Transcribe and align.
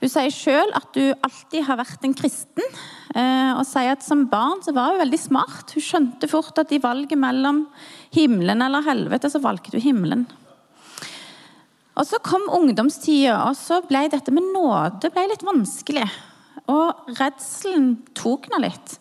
Hun 0.00 0.08
sier 0.08 0.32
sjøl 0.32 0.70
at 0.76 0.96
hun 0.96 1.24
alltid 1.26 1.64
har 1.66 1.76
vært 1.76 2.04
en 2.08 2.16
kristen, 2.16 2.76
eh, 3.12 3.50
og 3.52 3.66
sier 3.68 3.92
at 3.92 4.04
som 4.04 4.24
barn 4.32 4.62
så 4.64 4.72
var 4.72 4.94
hun 4.94 5.02
veldig 5.02 5.20
smart. 5.20 5.74
Hun 5.76 5.84
skjønte 5.84 6.30
fort 6.30 6.56
at 6.62 6.72
i 6.72 6.80
valget 6.80 7.20
mellom 7.20 7.66
himmelen 8.16 8.64
eller 8.64 8.86
helvete, 8.86 9.28
så 9.28 9.42
valgte 9.44 9.76
hun 9.76 9.84
himmelen. 9.84 10.24
Og 12.00 12.06
Så 12.08 12.16
kom 12.24 12.48
ungdomstida, 12.48 13.42
og 13.44 13.56
så 13.58 13.82
ble 13.84 14.06
dette 14.08 14.32
med 14.32 14.46
nåde 14.54 15.10
litt 15.28 15.44
vanskelig. 15.44 16.08
Og 16.70 17.12
redselen 17.18 17.98
tok 18.16 18.48
henne 18.48 18.70
litt. 18.70 18.96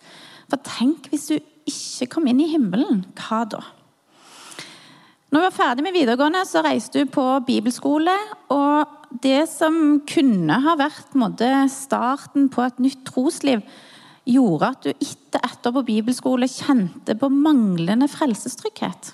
For 0.50 0.60
tenk 0.66 1.08
hvis 1.14 1.30
du 1.30 1.38
ikke 1.70 2.10
kom 2.16 2.28
inn 2.28 2.42
i 2.44 2.50
himmelen, 2.52 3.06
hva 3.16 3.46
da? 3.48 3.62
Når 5.30 5.40
hun 5.40 5.46
var 5.46 5.56
ferdig 5.56 5.86
med 5.86 5.94
videregående, 5.94 6.42
så 6.50 6.64
reiste 6.66 7.04
hun 7.04 7.12
på 7.14 7.26
bibelskole. 7.46 8.16
Og 8.52 8.99
det 9.10 9.48
som 9.50 10.00
kunne 10.08 10.60
ha 10.64 10.76
vært 10.80 11.16
måte, 11.18 11.48
starten 11.74 12.50
på 12.54 12.62
et 12.66 12.82
nytt 12.82 13.02
trosliv, 13.10 13.64
gjorde 14.30 14.70
at 14.70 14.86
du 14.86 14.92
etter 14.94 15.42
etter 15.46 15.74
på 15.74 15.86
bibelskole 15.88 16.48
kjente 16.50 17.16
på 17.18 17.30
manglende 17.34 18.08
frelsestrygghet. 18.12 19.14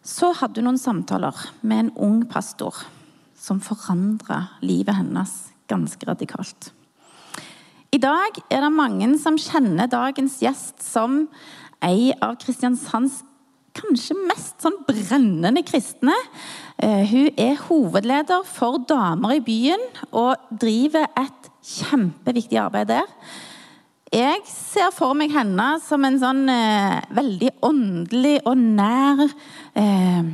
Så 0.00 0.32
hadde 0.40 0.60
hun 0.60 0.70
noen 0.70 0.80
samtaler 0.80 1.36
med 1.60 1.84
en 1.84 1.94
ung 2.02 2.20
pastor 2.28 2.82
som 3.38 3.60
forandra 3.62 4.42
livet 4.64 4.96
hennes 4.96 5.32
ganske 5.70 6.08
radikalt. 6.08 6.72
I 7.94 7.98
dag 8.02 8.36
er 8.50 8.64
det 8.64 8.72
mange 8.74 9.08
som 9.22 9.38
kjenner 9.40 9.90
dagens 9.90 10.38
gjest 10.42 10.82
som 10.84 11.24
ei 11.84 12.10
av 12.22 12.36
Kristiansands 12.42 13.22
kanskje 13.80 14.16
mest 14.28 14.60
sånn 14.62 14.78
brennende 14.86 15.62
kristne. 15.66 16.14
Eh, 16.80 17.04
Hun 17.10 17.30
er 17.40 17.60
hovedleder 17.66 18.44
for 18.48 18.80
Damer 18.88 19.38
i 19.38 19.44
byen 19.44 19.82
og 20.12 20.36
driver 20.50 21.08
et 21.18 21.50
kjempeviktig 21.64 22.60
arbeid 22.60 22.92
der. 22.92 23.08
Jeg 24.10 24.40
ser 24.50 24.90
for 24.90 25.14
meg 25.14 25.30
henne 25.30 25.66
som 25.84 26.04
en 26.04 26.18
sånn 26.18 26.48
eh, 26.50 26.98
veldig 27.14 27.52
åndelig 27.62 28.40
og 28.42 28.56
nær 28.58 29.28
eh, 29.78 30.32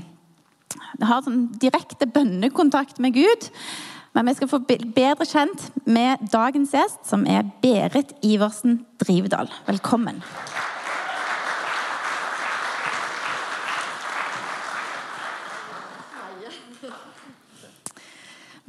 Har 1.03 1.21
sånn 1.27 1.51
direkte 1.61 2.09
bønnekontakt 2.09 3.03
med 3.05 3.19
Gud. 3.19 3.51
Men 4.17 4.31
vi 4.31 4.37
skal 4.39 4.49
få 4.49 4.63
bedre 4.65 5.27
kjent 5.29 5.67
med 5.85 6.25
dagens 6.33 6.73
gjest, 6.73 7.03
som 7.05 7.27
er 7.29 7.45
Berit 7.61 8.15
Iversen 8.25 8.81
Drivdal. 9.03 9.53
Velkommen. 9.69 10.23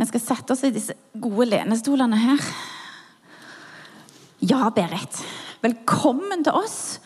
Skal 0.08 0.24
sette 0.24 0.56
oss 0.56 0.64
i 0.64 0.72
disse 0.72 0.96
gode 1.20 1.50
lenestolene 1.50 2.18
her. 2.22 2.44
Ja, 4.40 4.70
Berit. 4.72 5.20
Velkommen 5.64 6.46
til 6.46 6.56
oss. 6.56 7.00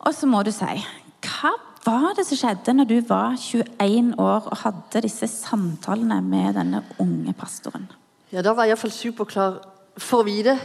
Og 0.00 0.14
så 0.16 0.26
må 0.30 0.40
du 0.46 0.50
si, 0.54 0.78
hva 1.26 1.52
var 1.86 2.16
det 2.18 2.24
som 2.26 2.40
skjedde 2.40 2.74
når 2.74 2.88
du 2.90 2.96
var 3.06 3.36
21 3.38 4.16
år 4.22 4.48
og 4.50 4.58
hadde 4.64 5.04
disse 5.04 5.28
samtalene 5.30 6.18
med 6.24 6.56
denne 6.58 6.82
unge 7.02 7.34
pastoren? 7.38 7.86
Ja, 8.32 8.42
Da 8.42 8.56
var 8.56 8.66
jeg 8.66 8.74
iallfall 8.74 8.94
superklar 8.94 9.60
for 10.02 10.24
å 10.24 10.26
vite 10.26 10.56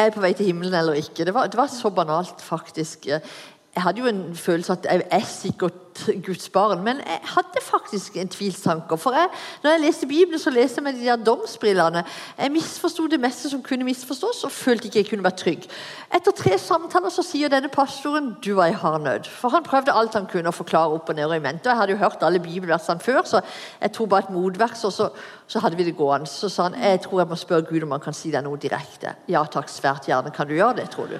er 0.00 0.08
jeg 0.08 0.14
på 0.14 0.22
vei 0.24 0.32
til 0.32 0.48
himmelen 0.48 0.74
eller 0.78 0.96
ikke. 0.96 1.26
Det 1.28 1.34
var, 1.36 1.50
det 1.50 1.58
var 1.58 1.68
så 1.68 1.90
banalt, 1.92 2.40
faktisk. 2.40 3.10
Jeg 3.10 3.82
hadde 3.84 4.00
jo 4.00 4.08
en 4.08 4.22
følelse 4.36 4.72
at 4.78 4.86
jeg 4.88 5.04
er 5.12 5.26
sikkert 5.28 5.89
Guds 6.26 6.48
barn, 6.48 6.84
men 6.84 7.00
jeg 7.06 7.20
hadde 7.34 7.62
faktisk 7.62 8.16
en 8.16 8.28
tvilstanker. 8.28 8.96
For 9.00 9.16
jeg, 9.16 9.28
når 9.62 9.70
jeg 9.70 9.80
leste 9.80 10.06
Bibelen, 10.06 10.38
så 10.38 10.50
leste 10.50 10.80
jeg 10.80 10.84
med 10.84 10.98
de 10.98 11.06
der 11.06 11.24
domsbrillene. 11.24 12.04
Jeg 12.38 12.52
misforsto 12.52 13.06
det 13.06 13.20
meste 13.20 13.50
som 13.50 13.62
kunne 13.62 13.84
misforstås, 13.84 14.44
og 14.44 14.52
følte 14.52 14.88
ikke 14.88 14.98
jeg 14.98 15.10
kunne 15.10 15.24
være 15.24 15.40
trygg. 15.42 15.68
Etter 16.14 16.34
tre 16.36 16.58
samtaler 16.58 17.12
så 17.14 17.22
sier 17.22 17.52
denne 17.52 17.70
pastoren 17.70 18.32
du 18.44 18.52
var 18.58 18.72
i 18.72 18.76
hard 18.76 19.04
nød. 19.04 19.28
For 19.30 19.52
han 19.54 19.66
prøvde 19.66 19.94
alt 19.94 20.16
han 20.18 20.28
kunne 20.30 20.50
å 20.50 20.56
forklare 20.56 20.96
opp 20.96 21.12
og 21.12 21.18
ned 21.18 21.28
og 21.28 21.36
i 21.36 21.44
mente. 21.44 21.70
Jeg 21.70 21.78
hadde 21.78 21.94
jo 21.94 22.00
hørt 22.00 22.24
alle 22.26 22.42
bibelversene 22.42 23.02
før, 23.04 23.22
så 23.28 23.42
jeg 23.80 23.92
tror 23.94 24.10
bare 24.10 24.26
et 24.26 24.34
motvers, 24.34 24.84
og 24.88 24.92
så, 24.92 25.10
så 25.46 25.62
hadde 25.62 25.78
vi 25.78 25.86
det 25.86 25.96
gående. 25.98 26.30
Så 26.30 26.50
sa 26.50 26.68
han 26.68 26.78
jeg 26.80 27.04
tror 27.04 27.22
jeg 27.22 27.30
må 27.30 27.38
spørre 27.38 27.68
Gud 27.68 27.86
om 27.86 27.94
han 27.94 28.02
kan 28.02 28.16
si 28.16 28.32
deg 28.34 28.44
noe 28.46 28.58
direkte. 28.60 29.14
Ja 29.30 29.44
takk, 29.46 29.70
svært 29.70 30.08
gjerne 30.10 30.32
kan 30.34 30.48
du 30.48 30.56
gjøre 30.56 30.80
det, 30.82 30.90
tror 30.94 31.10
du. 31.12 31.18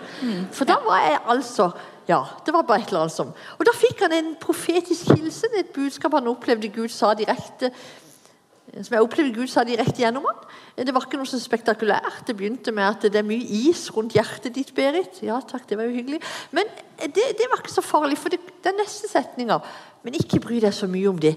For 0.56 0.68
da 0.68 0.80
var 0.86 1.06
jeg 1.06 1.22
altså 1.36 1.70
ja, 2.08 2.20
det 2.46 2.54
var 2.54 2.66
bare 2.66 2.82
et 2.82 2.90
eller 2.90 3.04
annet 3.04 3.14
som 3.14 3.32
Og 3.58 3.66
da 3.66 3.74
fikk 3.76 4.04
han 4.06 4.14
en 4.16 4.30
profetisk 4.40 5.12
hilsen, 5.12 5.56
et 5.58 5.74
budskap 5.74 6.14
han 6.16 6.30
opplevde 6.30 6.72
Gud 6.74 6.88
sa 6.94 7.12
direkte 7.14 7.72
som 8.70 8.94
jeg 8.94 9.02
opplevde 9.02 9.34
Gud 9.34 9.50
sa 9.50 9.64
direkte 9.66 10.04
gjennom 10.04 10.26
han. 10.28 10.42
Det 10.78 10.92
var 10.94 11.02
ikke 11.02 11.18
noe 11.18 11.28
så 11.28 11.40
spektakulært. 11.42 12.22
Det 12.28 12.36
begynte 12.38 12.72
med 12.74 12.86
at 12.86 13.06
det 13.10 13.18
er 13.18 13.26
mye 13.26 13.42
is 13.66 13.88
rundt 13.94 14.14
hjertet 14.14 14.54
ditt, 14.54 14.70
Berit. 14.76 15.18
Ja 15.26 15.40
takk, 15.42 15.66
det 15.68 15.78
var 15.78 15.88
jo 15.88 15.96
hyggelig. 15.96 16.20
Men 16.54 16.70
det, 17.00 17.24
det 17.38 17.48
var 17.50 17.62
ikke 17.62 17.74
så 17.74 17.84
farlig, 17.84 18.18
for 18.20 18.32
det, 18.32 18.40
er 18.62 18.76
neste 18.78 19.10
setninga 19.10 19.58
Men 20.06 20.16
ikke 20.16 20.40
bry 20.44 20.60
deg 20.62 20.74
så 20.76 20.86
mye 20.90 21.10
om 21.10 21.18
det. 21.20 21.34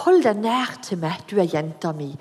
Hold 0.00 0.24
deg 0.24 0.40
nær 0.40 0.78
til 0.86 1.02
meg, 1.02 1.20
du 1.30 1.36
er 1.38 1.50
jenta 1.52 1.92
mi. 1.92 2.14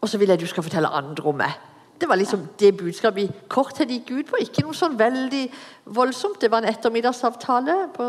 Og 0.00 0.08
så 0.08 0.18
vil 0.18 0.32
jeg 0.32 0.40
du 0.40 0.46
skal 0.48 0.64
fortelle 0.64 0.88
andre 0.88 1.28
om 1.28 1.36
meg. 1.36 1.52
Det 1.98 2.08
var 2.08 2.20
liksom 2.20 2.46
det 2.60 2.76
budskapet 2.78 3.24
i 3.24 3.48
korthet 3.50 3.90
gikk 3.90 4.12
ut 4.14 4.30
på. 4.30 4.40
Ikke 4.42 4.62
noe 4.62 4.76
sånn 4.76 4.96
veldig 4.98 5.44
voldsomt. 5.96 6.38
Det 6.40 6.50
var 6.52 6.62
en 6.62 6.70
ettermiddagsavtale 6.70 7.76
på 7.96 8.08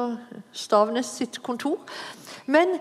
Stavnes 0.54 1.10
sitt 1.20 1.42
kontor. 1.46 1.80
Men 2.46 2.78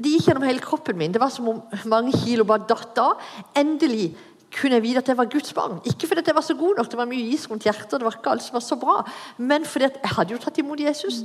det 0.00 0.14
gikk 0.14 0.30
gjennom 0.30 0.46
hele 0.46 0.62
kroppen 0.64 0.98
min. 0.98 1.12
Det 1.12 1.20
var 1.20 1.32
som 1.34 1.48
om 1.50 1.62
mange 1.90 2.14
kilo 2.22 2.46
bare 2.48 2.68
datt 2.68 3.00
av. 3.02 3.32
Endelig 3.58 4.12
kunne 4.54 4.78
jeg 4.78 4.84
vite 4.84 5.02
at 5.02 5.10
jeg 5.10 5.18
var 5.18 5.30
Guds 5.30 5.52
barn. 5.54 5.80
Ikke 5.86 6.08
fordi 6.08 6.22
jeg 6.26 6.34
var 6.34 6.46
så 6.46 6.54
god 6.58 6.78
nok, 6.78 6.90
det 6.90 6.98
var 6.98 7.10
mye 7.10 7.34
is 7.34 7.46
rundt 7.50 7.66
hjertet, 7.66 7.98
det 8.00 8.06
var 8.06 8.16
ikke 8.18 8.32
alt 8.32 8.42
som 8.42 8.56
var 8.58 8.64
så 8.66 8.78
bra, 8.80 8.96
men 9.38 9.64
fordi 9.64 9.86
at 9.86 10.00
jeg 10.02 10.14
hadde 10.16 10.34
jo 10.34 10.40
tatt 10.42 10.58
imot 10.58 10.82
Jesus. 10.82 11.20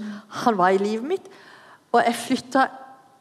Han 0.45 0.57
var 0.57 0.75
i 0.75 0.81
livet 0.81 1.07
mitt. 1.09 1.29
Og 1.91 2.01
jeg 2.03 2.19
flytta 2.21 2.67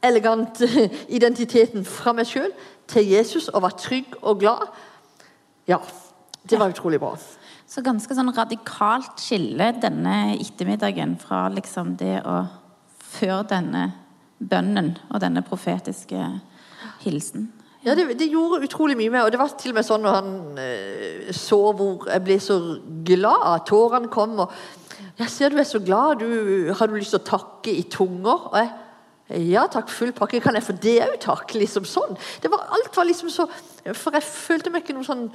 elegant 0.04 0.60
identiteten 1.16 1.86
fra 1.88 2.12
meg 2.12 2.28
sjøl 2.28 2.52
til 2.90 3.08
Jesus 3.14 3.48
og 3.48 3.64
var 3.64 3.78
trygg 3.80 4.18
og 4.20 4.42
glad. 4.42 4.66
Ja, 5.68 5.80
det 6.42 6.58
var 6.60 6.72
utrolig 6.72 7.00
bra. 7.00 7.14
Så 7.66 7.82
ganske 7.84 8.14
sånn 8.14 8.32
radikalt 8.36 9.20
skille 9.22 9.70
denne 9.80 10.34
ettermiddagen 10.36 11.16
fra 11.20 11.46
liksom 11.52 11.94
det 12.00 12.18
å 12.28 12.42
føre 13.14 13.46
denne 13.54 13.84
bønnen 14.38 14.94
og 15.08 15.22
denne 15.24 15.42
profetiske 15.46 16.20
hilsen. 17.04 17.48
Ja, 17.84 17.94
det, 17.96 18.06
det 18.16 18.30
gjorde 18.32 18.64
utrolig 18.64 18.94
mye 18.96 19.12
med 19.12 19.26
Og 19.26 19.32
det 19.32 19.38
var 19.40 19.50
til 19.60 19.74
og 19.74 19.76
med 19.76 19.84
sånn 19.84 20.06
når 20.06 20.14
han 20.16 20.60
eh, 20.60 21.32
så 21.36 21.58
hvor 21.76 22.06
jeg 22.08 22.24
ble 22.24 22.38
så 22.40 22.56
glad. 23.04 23.66
Tårene 23.68 24.08
kom. 24.12 24.38
og 24.40 24.52
jeg 25.20 25.30
ser 25.30 25.52
du 25.52 25.58
er 25.60 25.68
så 25.68 25.80
glad. 25.84 26.22
Du, 26.22 26.72
har 26.72 26.88
du 26.88 26.96
lyst 26.96 27.12
til 27.12 27.20
å 27.20 27.28
takke 27.28 27.74
i 27.74 27.84
tunger? 27.92 28.48
Og 28.50 28.56
jeg, 28.58 28.70
ja 29.32 29.64
takk, 29.72 29.88
full 29.88 30.12
pakke. 30.12 30.40
Kan 30.44 30.58
jeg 30.58 30.66
få 30.66 30.74
det 30.76 30.98
òg, 31.06 31.14
takk? 31.22 31.54
Liksom 31.56 31.86
sånn. 31.88 32.16
Det 32.42 32.50
var, 32.52 32.66
alt 32.76 32.96
var 32.96 33.08
liksom 33.08 33.30
så 33.32 33.46
For 33.96 34.12
jeg 34.12 34.26
følte 34.26 34.72
meg 34.72 34.84
ikke 34.84 34.96
noe 34.96 35.06
sånn 35.06 35.28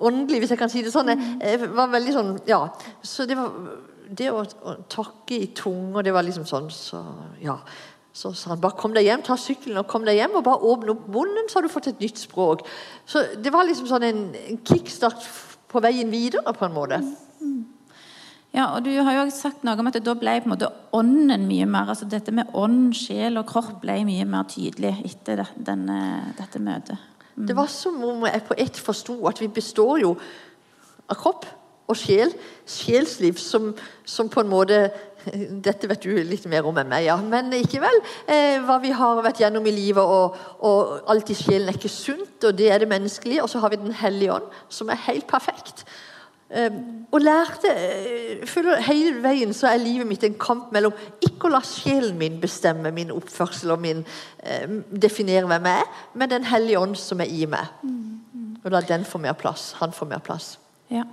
åndelig, 0.00 0.42
hvis 0.42 0.52
jeg 0.54 0.60
kan 0.60 0.72
si 0.72 0.82
det 0.84 0.92
sånn. 0.92 1.12
Jeg, 1.12 1.30
jeg 1.40 1.70
var 1.76 1.92
veldig 1.92 2.16
sånn 2.16 2.34
Ja. 2.48 2.66
Så 3.02 3.28
det 3.28 3.38
var 3.38 3.54
det 4.10 4.28
å, 4.34 4.42
å 4.42 4.74
takke 4.90 5.38
i 5.38 5.48
tunger, 5.56 6.02
det 6.04 6.12
var 6.14 6.26
liksom 6.26 6.44
sånn 6.48 6.68
så 6.74 7.00
ja. 7.40 7.56
Så 8.12 8.32
sa 8.34 8.50
han 8.50 8.60
bare 8.60 8.74
kom 8.76 8.92
deg 8.92 9.06
hjem, 9.06 9.22
ta 9.22 9.36
sykkelen 9.38 9.78
og 9.80 9.86
kom 9.88 10.02
deg 10.04 10.18
hjem, 10.18 10.34
og 10.34 10.44
bare 10.44 10.66
åpne 10.66 10.96
opp 10.96 11.04
munnen, 11.14 11.46
så 11.48 11.60
har 11.60 11.66
du 11.66 11.72
fått 11.72 11.92
et 11.92 12.00
nytt 12.02 12.18
språk. 12.18 12.64
Så 13.06 13.22
det 13.38 13.52
var 13.54 13.68
liksom 13.68 13.86
sånn 13.86 14.06
en, 14.08 14.24
en 14.34 14.58
kickstart 14.66 15.28
på 15.70 15.82
veien 15.84 16.10
videre, 16.10 16.42
på 16.56 16.66
en 16.66 16.74
måte. 16.74 16.98
Ja, 18.50 18.72
og 18.74 18.82
Du 18.84 18.90
har 18.90 19.14
jo 19.14 19.28
sagt 19.30 19.62
noe 19.66 19.78
om 19.78 19.90
at 19.90 19.98
da 20.02 20.14
ble 20.18 20.40
på 20.42 20.48
en 20.48 20.54
måte 20.56 20.72
ånden 20.96 21.46
mye 21.46 21.68
mer 21.70 21.92
altså 21.92 22.08
Dette 22.10 22.34
med 22.34 22.50
ånd, 22.58 22.90
sjel 22.98 23.38
og 23.38 23.46
kropp 23.50 23.78
ble 23.84 24.00
mye 24.08 24.26
mer 24.26 24.48
tydelig 24.50 24.96
etter 25.06 25.44
denne, 25.54 26.00
dette 26.38 26.62
møtet. 26.62 26.98
Det 27.40 27.54
var 27.56 27.70
som 27.72 27.96
om 28.04 28.26
jeg 28.26 28.42
på 28.48 28.58
ett 28.58 28.76
forsto 28.76 29.16
at 29.30 29.38
vi 29.40 29.48
består 29.48 30.00
jo 30.02 30.16
av 31.10 31.18
kropp 31.20 31.46
og 31.90 31.98
sjel. 31.98 32.34
Sjelsliv 32.66 33.38
som, 33.40 33.70
som 34.04 34.30
på 34.30 34.42
en 34.42 34.52
måte 34.52 34.82
Dette 35.20 35.84
vet 35.84 36.00
du 36.00 36.14
litt 36.24 36.46
mer 36.48 36.64
om 36.64 36.78
enn 36.80 36.88
meg, 36.88 37.04
ja. 37.04 37.18
Men 37.20 37.50
likevel. 37.52 37.98
Eh, 38.24 38.56
hva 38.64 38.78
vi 38.80 38.88
har 38.96 39.18
vært 39.20 39.42
gjennom 39.42 39.66
i 39.68 39.74
livet, 39.76 40.00
og, 40.00 40.38
og 40.64 41.10
alt 41.12 41.28
i 41.28 41.36
sjelen 41.36 41.68
er 41.68 41.76
ikke 41.76 41.92
sunt, 41.92 42.38
og 42.48 42.56
det 42.56 42.70
er 42.72 42.80
det 42.80 42.88
menneskelige. 42.88 43.42
Og 43.44 43.50
så 43.52 43.60
har 43.60 43.68
vi 43.68 43.82
Den 43.82 43.92
hellige 44.00 44.38
ånd, 44.38 44.48
som 44.72 44.88
er 44.88 45.02
helt 45.04 45.28
perfekt. 45.28 45.84
Eh, 46.50 46.76
og 47.14 47.22
lærte 47.22 47.70
eh, 47.70 48.40
føler 48.48 48.82
Hele 48.82 49.20
veien 49.22 49.52
så 49.54 49.68
er 49.70 49.78
livet 49.78 50.08
mitt 50.08 50.24
en 50.26 50.34
kamp 50.40 50.72
mellom 50.74 50.94
ikke 51.22 51.46
å 51.46 51.52
la 51.52 51.60
sjelen 51.62 52.16
min 52.18 52.40
bestemme 52.42 52.90
min 52.94 53.12
oppførsel 53.14 53.70
og 53.76 53.78
min 53.84 54.02
eh, 54.42 54.66
definere 54.90 55.46
hvem 55.46 55.68
jeg 55.70 55.84
er, 55.84 56.00
men 56.14 56.32
Den 56.32 56.48
hellige 56.50 56.82
ånd 56.82 56.98
som 56.98 57.22
er 57.22 57.30
i 57.30 57.46
meg. 57.50 57.70
Og 58.64 58.68
la 58.74 58.82
den 58.84 59.06
få 59.08 59.22
mer 59.22 59.38
plass. 59.38 59.70
Han 59.78 59.94
får 59.94 60.10
mer 60.10 60.24
plass. 60.24 60.52
Ja. 60.90 61.06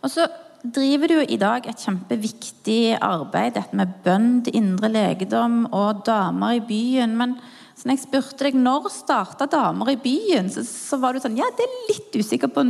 Og 0.00 0.12
så 0.14 0.28
driver 0.64 1.10
du 1.10 1.18
jo 1.18 1.26
i 1.26 1.36
dag 1.36 1.66
et 1.68 1.82
kjempeviktig 1.82 2.94
arbeid, 3.02 3.58
dette 3.58 3.76
med 3.76 3.98
bønn 4.06 4.30
til 4.46 4.56
indre 4.62 4.88
legedom 4.88 5.66
og 5.74 6.06
damer 6.06 6.56
i 6.56 6.64
byen. 6.64 7.18
Men 7.18 7.36
så 7.74 7.88
når 7.88 7.96
jeg 7.96 8.04
spurte 8.04 8.46
deg 8.46 8.56
når 8.58 8.86
starta 8.94 9.48
Damer 9.50 9.90
i 9.92 9.98
byen, 9.98 10.46
så, 10.52 10.62
så, 10.64 10.98
var 11.02 11.14
du 11.14 11.22
sånn 11.22 11.38
Ja, 11.38 11.48
det 11.58 11.66
er 11.66 11.88
litt 11.90 12.14
usikker 12.14 12.52
på 12.54 12.62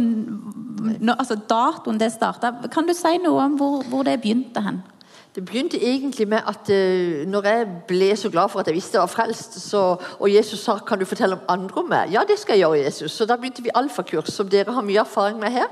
når, 0.84 1.18
altså 1.18 1.36
datoen 1.50 2.00
det 2.00 2.12
starta. 2.14 2.52
Kan 2.72 2.88
du 2.88 2.94
si 2.96 3.16
noe 3.22 3.46
om 3.46 3.56
hvor, 3.60 3.84
hvor 3.90 4.04
det 4.06 4.20
begynte 4.22 4.62
hen? 4.64 4.82
Det 5.34 5.42
begynte 5.42 5.80
egentlig 5.82 6.28
med 6.30 6.46
at 6.46 6.68
uh, 6.70 7.24
når 7.26 7.46
jeg 7.48 7.66
ble 7.88 8.12
så 8.16 8.30
glad 8.30 8.52
for 8.52 8.62
at 8.62 8.68
jeg 8.70 8.76
visste 8.76 8.94
jeg 8.94 9.02
var 9.02 9.10
frelst, 9.10 9.56
så, 9.60 9.96
og 10.20 10.28
Jesus 10.30 10.62
sa 10.62 10.76
kan 10.78 11.00
du 11.00 11.08
fortelle 11.10 11.34
om 11.34 11.48
andre 11.50 11.82
om 11.82 11.88
meg, 11.90 12.12
ja 12.14 12.22
det 12.28 12.38
skal 12.38 12.54
jeg 12.54 12.68
gjøre, 12.68 12.84
Jesus. 12.84 13.12
Så 13.12 13.26
da 13.26 13.36
begynte 13.36 13.64
vi 13.64 13.74
alfakurs, 13.74 14.30
som 14.30 14.48
dere 14.48 14.76
har 14.76 14.86
mye 14.86 15.02
erfaring 15.02 15.40
med 15.42 15.50
her. 15.56 15.66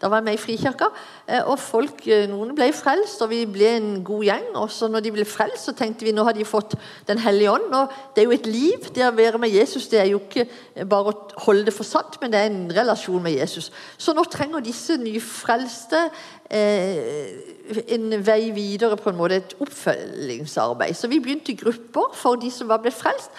Da 0.00 0.08
var 0.08 0.20
jeg 0.20 0.24
med 0.24 0.34
i 0.34 0.40
Frikirka. 0.40 0.86
Eh, 1.28 1.42
og 1.44 1.58
folk, 1.60 2.06
eh, 2.08 2.24
Noen 2.28 2.54
ble 2.56 2.70
frelst, 2.72 3.20
og 3.20 3.28
vi 3.28 3.42
ble 3.44 3.68
en 3.76 3.90
god 4.04 4.24
gjeng. 4.24 4.46
Og 4.56 4.70
så 4.72 4.88
når 4.88 5.04
de 5.04 5.12
ble 5.12 5.26
frelst, 5.28 5.66
så 5.68 5.74
tenkte 5.76 6.06
vi 6.06 6.14
nå 6.16 6.24
har 6.24 6.32
de 6.32 6.44
fått 6.44 6.74
Den 7.06 7.18
hellige 7.18 7.50
ånd. 7.50 7.74
Og 7.74 7.92
det 8.14 8.22
er 8.22 8.24
jo 8.24 8.36
et 8.38 8.46
liv. 8.46 8.88
Det 8.94 9.04
å 9.04 9.12
være 9.16 9.38
med 9.38 9.52
Jesus 9.52 9.88
det 9.88 10.00
er 10.00 10.08
jo 10.08 10.20
ikke 10.20 10.46
bare 10.88 11.12
å 11.12 11.28
holde 11.44 11.66
det 11.68 11.74
for 11.74 11.84
sant, 11.84 12.16
men 12.20 12.32
det 12.32 12.40
er 12.40 12.48
en 12.48 12.72
relasjon 12.72 13.22
med 13.22 13.36
Jesus. 13.36 13.70
Så 13.98 14.14
nå 14.16 14.24
trenger 14.24 14.64
disse 14.64 14.96
nyfrelste 14.96 16.10
eh, 16.50 17.84
en 17.88 18.24
vei 18.24 18.50
videre, 18.56 18.96
på 18.96 19.10
en 19.10 19.16
måte, 19.16 19.36
et 19.36 19.54
oppfølgingsarbeid. 19.60 20.94
Så 20.94 21.08
vi 21.08 21.20
begynte 21.20 21.52
i 21.52 21.60
grupper 21.60 22.14
for 22.14 22.40
de 22.40 22.50
som 22.50 22.68
var 22.68 22.80
blitt 22.80 22.96
frelst. 22.96 23.30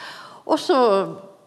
Og 0.46 0.60
så 0.60 0.78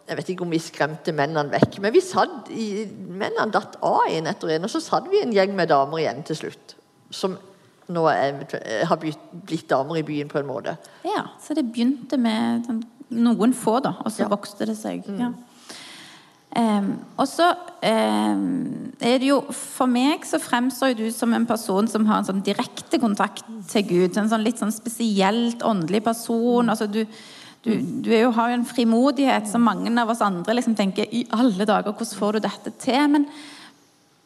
jeg 0.05 0.19
vet 0.19 0.31
ikke 0.31 0.45
om 0.45 0.53
vi 0.53 0.61
skremte 0.61 1.13
mennene 1.17 1.49
vekk, 1.55 1.79
men 1.81 1.93
vi 1.95 2.03
satt 2.05 2.51
i, 2.53 2.85
mennene 3.09 3.49
datt 3.53 3.79
av 3.85 4.05
en 4.05 4.29
etter 4.29 4.53
en. 4.53 4.67
Og 4.67 4.71
så 4.71 4.81
satt 4.83 5.09
vi 5.09 5.23
en 5.23 5.33
gjeng 5.33 5.55
med 5.57 5.71
damer 5.71 6.03
igjen 6.03 6.21
til 6.27 6.43
slutt. 6.43 6.75
Som 7.09 7.39
nå 7.89 8.03
har 8.09 8.99
blitt 9.01 9.67
damer 9.69 9.99
i 9.99 10.05
byen, 10.05 10.29
på 10.29 10.39
en 10.41 10.49
måte. 10.49 10.75
Ja, 11.05 11.27
så 11.41 11.57
det 11.57 11.67
begynte 11.69 12.17
med 12.21 12.65
sånn 12.69 12.83
noen 13.15 13.53
få, 13.53 13.79
da, 13.85 13.95
og 14.01 14.13
så 14.13 14.23
ja. 14.25 14.29
vokste 14.31 14.65
det 14.65 14.77
seg. 14.79 15.05
Mm. 15.05 15.19
Ja. 15.21 15.33
Um, 16.55 16.91
og 17.19 17.27
så 17.27 17.49
um, 17.83 18.93
er 19.03 19.17
det 19.19 19.27
jo 19.27 19.41
For 19.51 19.91
meg 19.91 20.23
så 20.23 20.37
fremstår 20.39 20.93
du 20.95 21.09
som 21.11 21.33
en 21.35 21.43
person 21.49 21.89
som 21.91 22.05
har 22.07 22.21
en 22.21 22.29
sånn 22.29 22.43
direkte 22.45 22.99
kontakt 23.01 23.43
til 23.67 23.83
Gud. 23.89 24.15
En 24.15 24.31
sånn 24.31 24.45
litt 24.45 24.61
sånn 24.61 24.71
spesielt 24.71 25.65
åndelig 25.67 26.05
person. 26.05 26.71
altså 26.71 26.87
du 26.87 27.01
du, 27.65 27.73
du 28.05 28.11
jo, 28.13 28.29
har 28.35 28.51
jo 28.51 28.59
en 28.59 28.67
frimodighet 28.69 29.49
som 29.49 29.65
mange 29.65 29.89
av 30.01 30.11
oss 30.13 30.21
andre 30.21 30.53
liksom 30.59 30.77
tenker 30.77 31.09
i 31.09 31.23
alle 31.33 31.65
dager, 31.65 31.91
hvordan 31.91 32.19
får 32.19 32.37
du 32.37 32.43
dette 32.45 32.73
til? 32.83 33.07
Men, 33.15 33.25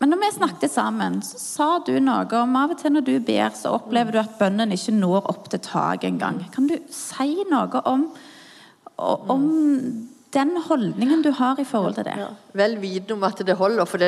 men 0.01 0.11
når 0.11 0.21
vi 0.21 0.31
snakket 0.35 0.73
sammen, 0.73 1.21
så 1.23 1.39
sa 1.39 1.69
du 1.87 1.93
noe 2.03 2.27
om 2.41 2.57
av 2.59 2.75
og 2.75 2.81
til 2.81 2.93
når 2.95 3.07
du 3.07 3.15
ber, 3.23 3.49
så 3.55 3.71
opplever 3.77 4.15
du 4.15 4.19
at 4.21 4.35
bønnen 4.41 4.75
ikke 4.75 4.95
når 4.97 5.31
opp 5.31 5.47
til 5.53 5.63
taket 5.63 6.09
engang. 6.11 6.43
Kan 6.51 6.67
du 6.67 6.75
si 6.93 7.45
noe 7.47 7.83
om, 7.87 8.09
om 8.99 9.49
den 10.35 10.53
holdningen 10.67 11.23
du 11.25 11.31
har 11.39 11.59
i 11.63 11.67
forhold 11.67 11.95
til 11.97 12.09
det? 12.09 12.17
Ja, 12.19 12.29
vel 12.59 12.75
vitende 12.83 13.17
om 13.17 13.25
at 13.29 13.39
det 13.45 13.55
holder, 13.57 13.87
for 13.89 14.03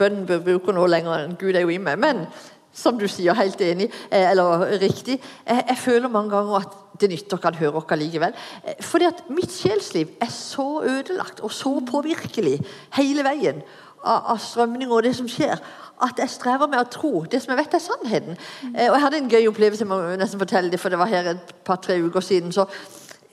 bønnen 0.00 0.24
bruker 0.32 0.74
noe 0.74 0.88
lenger 0.90 1.26
enn 1.26 1.36
Gud 1.38 1.54
er 1.54 1.66
jo 1.66 1.76
i 1.76 1.78
meg. 1.82 2.00
Men 2.02 2.24
som 2.72 2.98
du 2.98 3.06
sier, 3.10 3.36
helt 3.36 3.60
enig, 3.60 3.90
eh, 4.10 4.30
eller 4.30 4.66
riktig. 4.80 5.18
Jeg, 5.46 5.64
jeg 5.68 5.78
føler 5.78 6.08
mange 6.08 6.32
ganger 6.32 6.62
at 6.62 6.78
det 7.00 7.10
nytter 7.12 7.38
å 7.38 7.52
høre 7.58 7.82
oss 7.82 7.94
likevel. 7.98 8.34
Eh, 8.64 8.80
fordi 8.80 9.08
at 9.10 9.22
mitt 9.30 9.52
sjelsliv 9.52 10.16
er 10.22 10.32
så 10.32 10.82
ødelagt 10.82 11.42
og 11.44 11.52
så 11.52 11.78
påvirkelig 11.88 12.58
hele 12.96 13.26
veien 13.26 13.62
av, 14.02 14.38
strømninger 14.42 14.96
og 14.96 15.04
det 15.06 15.14
som 15.16 15.28
skjer, 15.30 15.60
at 16.02 16.18
jeg 16.18 16.32
strever 16.32 16.66
med 16.66 16.80
å 16.80 16.90
tro 16.90 17.12
det 17.30 17.42
som 17.42 17.52
jeg 17.52 17.60
vet 17.60 17.76
er 17.76 17.84
sannheten. 17.84 18.40
Eh, 18.72 18.88
og 18.88 18.96
Jeg 18.96 19.04
hadde 19.04 19.22
en 19.22 19.30
gøy 19.30 19.52
opplevelse, 19.52 19.84
jeg 19.84 19.92
må 19.92 20.00
nesten 20.18 20.40
fortelle 20.40 20.72
det, 20.72 20.80
for 20.80 20.90
det 20.90 20.98
var 20.98 21.12
her 21.12 21.32
et 21.36 21.54
par-tre 21.64 22.00
uker 22.02 22.20
siden. 22.20 22.52
så 22.52 22.66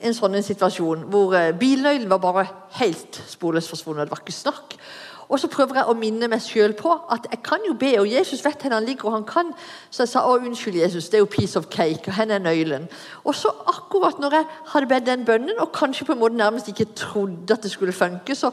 en 0.00 0.14
sånn 0.16 0.38
situasjon 0.40 1.02
hvor 1.12 1.34
bilnøkkelen 1.60 2.08
var 2.08 2.20
bare 2.24 2.46
helt 2.78 3.18
sporløst 3.28 3.68
forsvunnet. 3.68 4.06
Det 4.08 4.14
var 4.14 4.22
ikke 4.22 4.32
snakk. 4.32 4.76
Og 5.30 5.38
så 5.38 5.48
prøver 5.48 5.78
jeg 5.78 5.86
å 5.86 5.94
minne 5.94 6.26
meg 6.30 6.42
sjøl 6.42 6.72
på 6.74 6.90
at 7.14 7.28
jeg 7.30 7.38
kan 7.46 7.62
jo 7.62 7.76
be, 7.78 7.92
og 8.00 8.08
Jesus 8.10 8.42
vet 8.42 8.64
hvor 8.64 8.74
han 8.74 8.86
ligger, 8.86 9.06
og 9.06 9.14
han 9.14 9.26
kan. 9.28 9.52
Så 9.90 10.02
jeg 10.02 10.10
sa 10.10 10.24
å, 10.26 10.32
unnskyld, 10.42 10.80
Jesus, 10.82 11.06
det 11.08 11.20
er 11.20 11.22
jo 11.22 11.30
piece 11.30 11.58
of 11.58 11.68
cake, 11.70 12.10
og 12.10 12.16
hvor 12.16 12.34
er 12.34 12.42
nøkkelen? 12.42 12.88
Og 13.22 13.36
så 13.38 13.52
akkurat 13.70 14.18
når 14.18 14.40
jeg 14.40 14.48
hadde 14.72 14.90
bedt 14.90 15.06
den 15.06 15.22
bønnen, 15.28 15.62
og 15.62 15.70
kanskje 15.76 16.08
på 16.08 16.16
en 16.16 16.22
måte 16.24 16.40
nærmest 16.40 16.72
ikke 16.72 16.88
trodde 16.98 17.54
at 17.54 17.62
det 17.62 17.70
skulle 17.70 17.94
funke, 17.94 18.34
så 18.34 18.50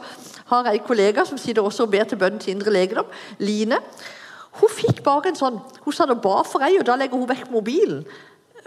har 0.52 0.70
jeg 0.70 0.78
en 0.78 0.86
kollega 0.86 1.26
som 1.26 1.38
sitter 1.38 1.66
også 1.66 1.88
og 1.88 1.92
ber 1.96 2.06
til 2.06 2.20
bønnen 2.20 2.38
til 2.38 2.54
indre 2.54 2.74
legedom, 2.74 3.10
Line. 3.42 3.82
Hun 4.58 4.70
fikk 4.72 5.02
bare 5.06 5.30
en 5.30 5.36
sånn 5.38 5.58
Hun 5.84 5.94
satt 5.94 6.10
og 6.10 6.22
ba 6.22 6.40
for 6.46 6.64
ei, 6.66 6.78
og 6.80 6.86
da 6.86 6.96
legger 6.98 7.18
hun 7.18 7.28
vekk 7.28 7.50
mobilen. 7.52 8.02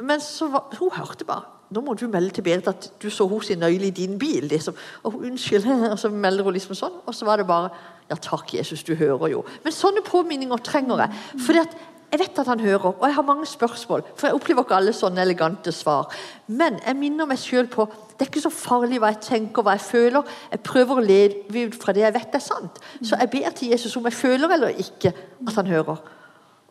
Men 0.02 0.24
var, 0.54 0.70
hun 0.80 0.94
hørte 0.98 1.28
bare 1.28 1.62
nå 1.72 1.80
må 1.86 1.94
du 1.96 2.08
melde 2.12 2.34
til 2.36 2.44
Berit 2.44 2.68
at 2.68 2.90
du 3.00 3.08
så 3.10 3.24
hos 3.32 3.48
sin 3.48 3.62
nøgle 3.64 3.88
i 3.88 3.96
din 3.96 4.18
bil. 4.20 4.50
Liksom. 4.52 4.76
Og 5.04 5.14
hun, 5.16 5.30
unnskyld, 5.32 5.70
og 5.94 6.00
så 6.00 6.12
melder 6.12 6.44
hun 6.44 6.56
liksom 6.58 6.76
sånn. 6.76 7.00
Og 7.06 7.16
så 7.16 7.28
var 7.28 7.42
det 7.42 7.48
bare 7.48 7.72
Ja, 8.12 8.18
takk, 8.20 8.50
Jesus, 8.52 8.84
du 8.84 8.92
hører 9.00 9.30
jo. 9.32 9.46
Men 9.64 9.72
sånne 9.72 10.02
påminninger 10.04 10.60
trenger 10.68 11.00
jeg. 11.00 11.20
For 11.46 11.56
jeg 11.56 12.20
vet 12.20 12.40
at 12.42 12.50
han 12.52 12.60
hører, 12.60 12.90
og 12.90 13.06
jeg 13.08 13.16
har 13.16 13.24
mange 13.24 13.46
spørsmål. 13.48 14.04
For 14.18 14.28
jeg 14.28 14.36
opplever 14.36 14.66
ikke 14.66 14.76
alle 14.82 14.92
sånne 14.92 15.24
elegante 15.24 15.72
svar. 15.72 16.12
Men 16.52 16.82
jeg 16.84 16.98
minner 17.00 17.30
meg 17.30 17.40
sjøl 17.40 17.70
på 17.72 17.86
det 17.88 18.26
er 18.26 18.34
ikke 18.34 18.44
så 18.44 18.52
farlig 18.52 19.00
hva 19.00 19.14
jeg 19.14 19.22
tenker, 19.30 19.64
hva 19.64 19.78
jeg 19.78 19.86
føler. 19.86 20.36
Jeg 20.52 20.64
prøver 20.68 21.00
å 21.00 21.06
leve 21.06 21.64
ut 21.72 21.80
fra 21.80 21.96
det 21.96 22.04
jeg 22.04 22.18
vet 22.18 22.36
er 22.36 22.44
sant. 22.44 22.84
Så 23.00 23.16
jeg 23.16 23.32
ber 23.32 23.56
til 23.56 23.72
Jesus 23.72 23.96
om 23.96 24.12
jeg 24.12 24.20
føler 24.20 24.58
eller 24.58 24.84
ikke 24.84 25.16
at 25.48 25.56
han 25.56 25.72
hører. 25.72 26.04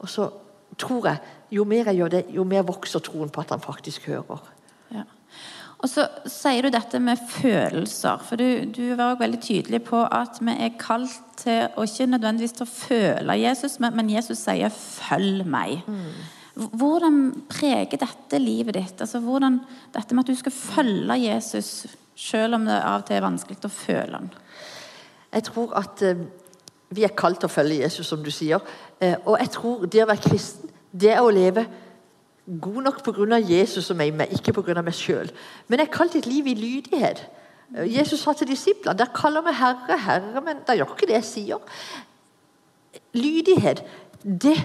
Og 0.04 0.12
så 0.12 0.28
tror 0.78 1.06
jeg, 1.06 1.18
jo 1.50 1.64
mer 1.64 1.90
jeg 1.90 1.96
gjør 1.96 2.08
det, 2.08 2.24
jo 2.34 2.44
mer 2.44 2.62
vokser 2.62 3.02
troen 3.02 3.30
på 3.30 3.40
at 3.40 3.50
han 3.50 3.62
faktisk 3.64 4.06
hører. 4.06 4.40
Og 5.80 5.88
så 5.88 6.04
sier 6.28 6.66
du 6.66 6.72
dette 6.72 6.98
med 7.00 7.20
følelser. 7.30 8.20
For 8.26 8.36
du, 8.36 8.66
du 8.68 8.82
var 8.98 9.14
også 9.14 9.22
veldig 9.22 9.40
tydelig 9.40 9.80
på 9.86 10.02
at 10.04 10.40
vi 10.44 10.56
er 10.66 10.76
kalt 10.80 11.14
til 11.40 11.70
å 11.72 11.86
ikke 11.88 12.08
nødvendigvis 12.10 12.58
til 12.58 12.66
å 12.66 12.72
føle 12.72 13.38
Jesus, 13.40 13.78
men, 13.80 13.96
men 13.96 14.10
Jesus 14.12 14.42
sier 14.44 14.68
'følg 14.68 15.46
meg'. 15.48 15.80
Mm. 15.88 16.68
Hvordan 16.76 17.16
preger 17.48 17.96
dette 17.96 18.38
livet 18.38 18.76
ditt? 18.76 19.00
Altså 19.00 19.22
hvordan, 19.24 19.60
Dette 19.94 20.14
med 20.14 20.24
at 20.24 20.34
du 20.34 20.36
skal 20.36 20.52
følge 20.52 21.16
Jesus 21.16 21.86
selv 22.16 22.54
om 22.54 22.66
det 22.68 22.76
av 22.76 23.00
og 23.00 23.06
til 23.06 23.16
er 23.16 23.24
vanskelig 23.24 23.64
å 23.64 23.72
føle 23.72 24.18
han? 24.18 24.30
Jeg 25.32 25.46
tror 25.48 25.72
at 25.78 26.02
uh, 26.02 26.26
vi 26.90 27.04
er 27.06 27.14
kalt 27.16 27.40
til 27.40 27.46
å 27.50 27.52
følge 27.52 27.82
Jesus, 27.84 28.08
som 28.10 28.22
du 28.24 28.30
sier. 28.34 28.62
Uh, 29.02 29.14
og 29.24 29.36
jeg 29.38 29.52
tror 29.54 29.86
det 29.86 30.02
å 30.04 30.08
være 30.10 30.28
kristen, 30.30 30.70
det 30.90 31.12
er 31.14 31.22
å 31.22 31.30
leve 31.30 31.66
god 32.60 32.82
nok 32.82 33.02
pga. 33.06 33.38
Jesus 33.38 33.86
som 33.86 34.00
er 34.00 34.10
i 34.10 34.14
meg, 34.14 34.32
ikke 34.34 34.54
pga. 34.56 34.82
meg 34.82 34.96
sjøl. 34.96 35.30
Men 35.68 35.80
jeg 35.80 35.88
er 35.88 35.94
kalt 35.94 36.16
et 36.18 36.26
liv 36.26 36.46
i 36.46 36.56
lydighet. 36.58 37.22
Jesus 37.86 38.20
sa 38.24 38.32
til 38.34 38.48
disiplene 38.50 38.98
der 38.98 39.12
kaller 39.14 39.44
vi 39.46 39.54
Herre, 39.54 39.98
Herre, 39.98 40.40
men 40.42 40.64
det 40.66 40.80
gjør 40.80 40.96
ikke 40.96 41.06
det 41.06 41.20
jeg 41.20 41.28
sier. 41.28 41.76
Lydighet, 43.14 43.84
det 44.24 44.58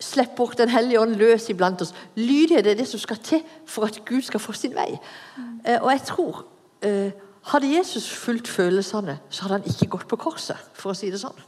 slipper 0.00 0.54
Den 0.56 0.68
hellige 0.68 1.00
ånd 1.00 1.14
løs 1.14 1.48
iblant 1.50 1.82
oss. 1.82 1.94
Lydighet 2.14 2.66
er 2.66 2.74
det 2.74 2.86
som 2.88 3.00
skal 3.00 3.16
til 3.16 3.42
for 3.66 3.84
at 3.84 4.00
Gud 4.06 4.22
skal 4.22 4.40
få 4.40 4.52
sin 4.52 4.74
vei. 4.74 4.96
Mm. 5.36 5.58
Og 5.82 5.90
jeg 5.90 6.02
tror 6.06 6.46
Hadde 7.48 7.70
Jesus 7.72 8.10
fulgt 8.12 8.48
følelsene, 8.48 9.16
så 9.32 9.46
hadde 9.46 9.60
han 9.60 9.70
ikke 9.72 9.88
gått 9.96 10.08
på 10.10 10.18
korset, 10.20 10.60
for 10.76 10.92
å 10.92 10.98
si 10.98 11.08
det 11.10 11.22
sånn. 11.22 11.38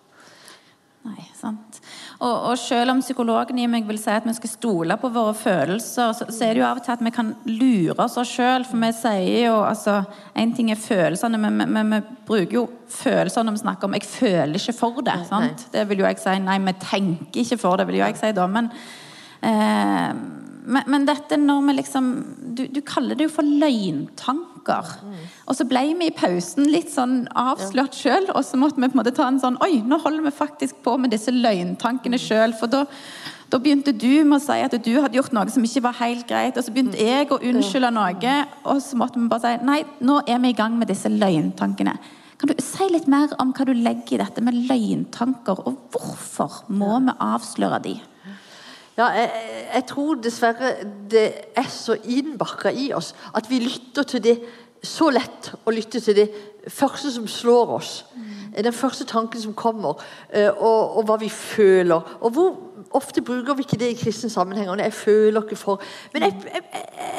Nei, 1.03 1.25
sant. 1.35 1.81
Og, 2.21 2.31
og, 2.31 2.53
selv 2.61 2.93
om 2.93 3.01
psykologen 3.03 3.59
i 3.59 3.65
meg 3.67 3.89
vil 3.89 3.99
si 3.99 4.11
at 4.13 4.27
vi 4.27 4.35
skal 4.37 4.53
stole 4.53 4.97
på 5.03 5.09
våre 5.11 5.33
følelser, 5.35 6.13
så, 6.15 6.29
så 6.29 6.45
er 6.47 6.55
det 6.55 6.63
jo 6.63 6.67
av 6.69 6.79
og 6.79 6.85
til 6.87 6.95
at 6.95 7.03
vi 7.03 7.13
kan 7.15 7.33
lure 7.49 7.97
oss 8.05 8.15
sjøl. 8.31 8.63
For 8.69 8.79
vi 8.79 8.91
sier 8.95 9.49
jo 9.49 9.57
altså 9.67 9.97
En 10.39 10.53
ting 10.55 10.71
er 10.71 10.79
følelsene, 10.79 11.41
men, 11.43 11.65
men, 11.75 11.97
vi 11.97 12.01
bruker 12.29 12.59
jo 12.61 12.65
følelser 12.93 13.43
når 13.43 13.57
vi 13.57 13.65
snakker 13.65 13.91
om 13.91 13.99
'jeg 13.99 14.07
føler 14.13 14.61
ikke 14.61 14.79
for 14.79 15.03
det'. 15.03 15.27
sant? 15.27 15.67
Det 15.73 15.89
vil 15.89 16.05
jo 16.05 16.07
jeg 16.07 16.23
si. 16.23 16.39
Nei, 16.39 16.59
vi 16.59 16.77
tenker 16.87 17.43
ikke 17.43 17.59
for 17.59 17.77
det, 17.77 17.89
vil 17.89 17.99
jo 17.99 18.07
jeg 18.07 18.21
si 18.23 18.33
da. 18.33 18.47
Men, 18.47 18.71
eh, 19.43 20.15
men, 20.63 20.83
men, 20.87 21.07
dette 21.07 21.37
når 21.37 21.67
vi 21.67 21.73
liksom 21.81 22.15
du, 22.55 22.67
du 22.71 22.81
kaller 22.81 23.19
det 23.19 23.27
jo 23.27 23.35
for 23.35 23.43
løgntanker 23.43 24.52
løgntanker. 24.63 25.19
Og 25.47 25.57
så 25.57 25.67
ble 25.69 25.83
vi 25.99 26.09
i 26.09 26.15
pausen 26.15 26.71
litt 26.71 26.91
sånn 26.93 27.29
avslørt 27.35 27.95
sjøl, 27.95 28.31
og 28.35 28.45
så 28.45 28.57
måtte 28.57 28.81
vi 28.81 28.89
på 28.89 28.97
en 28.97 29.03
måte 29.03 29.15
ta 29.15 29.29
en 29.29 29.41
sånn 29.41 29.59
Oi, 29.63 29.83
nå 29.83 29.99
holder 29.99 30.23
vi 30.23 30.31
faktisk 30.31 30.83
på 30.83 30.97
med 30.99 31.11
disse 31.11 31.31
løgntankene 31.31 32.19
sjøl. 32.19 32.55
For 32.59 32.71
da, 32.71 32.85
da 33.51 33.59
begynte 33.59 33.93
du 33.93 34.25
med 34.25 34.39
å 34.39 34.43
si 34.43 34.61
at 34.63 34.73
du 34.73 34.93
hadde 35.01 35.17
gjort 35.17 35.33
noe 35.33 35.51
som 35.51 35.65
ikke 35.65 35.85
var 35.85 35.99
helt 36.01 36.27
greit. 36.29 36.57
Og 36.57 36.65
så 36.65 36.73
begynte 36.73 37.01
jeg 37.01 37.31
å 37.31 37.41
unnskylde 37.41 37.93
noe, 37.93 38.39
og 38.65 38.83
så 38.83 38.99
måtte 38.99 39.21
vi 39.21 39.29
bare 39.29 39.59
si 39.59 39.67
nei, 39.67 39.83
nå 40.01 40.23
er 40.27 40.43
vi 40.43 40.53
i 40.53 40.59
gang 40.59 40.79
med 40.79 40.91
disse 40.93 41.11
løgntankene. 41.13 41.97
Kan 42.39 42.51
du 42.51 42.59
si 42.59 42.89
litt 42.91 43.07
mer 43.07 43.31
om 43.39 43.53
hva 43.55 43.67
du 43.69 43.75
legger 43.77 44.17
i 44.17 44.25
dette 44.25 44.43
med 44.43 44.57
løgntanker, 44.67 45.63
og 45.63 45.93
hvorfor 45.95 46.65
må 46.75 46.97
vi 47.05 47.15
avsløre 47.23 47.79
de? 47.85 48.01
Ja, 48.97 49.07
jeg, 49.17 49.31
jeg, 49.75 49.85
tror 49.89 50.19
dessverre 50.21 50.75
det 51.11 51.29
er 51.57 51.69
så 51.73 51.97
innbakka 51.97 52.73
i 52.77 52.91
oss 52.93 53.15
at 53.33 53.49
vi 53.49 53.63
lytter 53.65 54.05
til 54.09 54.25
det 54.25 54.37
så 54.83 55.13
lett 55.15 55.53
å 55.65 55.73
lytte 55.73 56.01
til 56.03 56.17
det 56.19 56.27
første 56.69 57.13
som 57.15 57.29
slår 57.31 57.77
oss. 57.79 57.93
Den 58.53 58.75
første 58.75 59.07
tanken 59.09 59.41
som 59.41 59.55
kommer, 59.57 60.01
eh, 60.29 60.51
og, 60.51 60.99
og 60.99 61.07
hva 61.09 61.17
vi 61.23 61.31
føler. 61.33 62.19
Og 62.21 62.35
hvor 62.35 62.51
ofte 62.93 63.23
bruker 63.25 63.55
vi 63.57 63.65
ikke 63.65 63.79
det 63.81 63.93
i 63.93 63.97
kristne 63.97 64.31
sammenhenger. 64.31 64.83
Jeg 64.83 64.93
føler 64.93 65.43
ikke 65.43 65.57
for 65.57 65.81
Men 66.13 66.27
jeg, 66.27 66.35
jeg, 66.55 66.63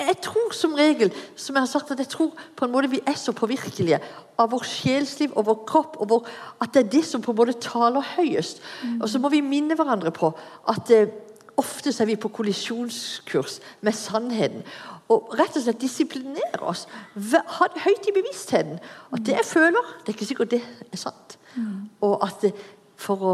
jeg, 0.08 0.18
tror 0.22 0.54
som 0.54 0.76
regel 0.78 1.14
som 1.36 1.56
jeg 1.56 1.62
har 1.62 1.72
sagt, 1.72 1.92
at 1.92 2.00
jeg 2.00 2.12
tror 2.12 2.36
på 2.56 2.66
en 2.66 2.72
måte 2.72 2.92
vi 2.92 3.02
er 3.08 3.18
så 3.18 3.34
påvirkelige 3.34 4.00
av 4.38 4.52
vår 4.52 4.66
sjelsliv 4.68 5.34
og 5.36 5.46
vår 5.46 5.60
kropp, 5.70 5.98
og 6.02 6.10
vår, 6.10 6.32
at 6.62 6.74
det 6.74 6.86
er 6.86 6.92
det 6.98 7.06
som 7.06 7.22
på 7.22 7.32
en 7.32 7.38
måte 7.38 7.58
taler 7.62 8.14
høyest. 8.16 8.62
Og 9.02 9.10
så 9.10 9.20
må 9.20 9.32
vi 9.34 9.42
minne 9.42 9.78
hverandre 9.80 10.12
på 10.14 10.34
at 10.70 10.94
eh, 10.94 11.10
Ofte 11.58 11.94
er 12.02 12.10
vi 12.10 12.16
på 12.16 12.32
kollisjonskurs 12.34 13.60
med 13.82 13.94
sannheten. 13.94 14.64
Og 15.12 15.36
rett 15.38 15.58
og 15.58 15.66
slett 15.66 15.82
disiplinere 15.82 16.62
oss. 16.62 16.88
Ha 17.14 17.68
det 17.74 17.84
høyt 17.84 18.08
i 18.10 18.16
bevisstheten. 18.16 18.80
At 19.14 19.26
det 19.26 19.36
jeg 19.38 19.46
føler, 19.46 19.92
det 20.02 20.14
er 20.14 20.18
ikke 20.18 20.30
sikkert 20.30 20.54
det 20.56 20.62
er 20.92 20.98
sant. 20.98 21.38
Mm. 21.56 21.90
Og 22.02 22.16
at 22.26 22.40
det, 22.42 22.54
for 22.98 23.28
å 23.28 23.34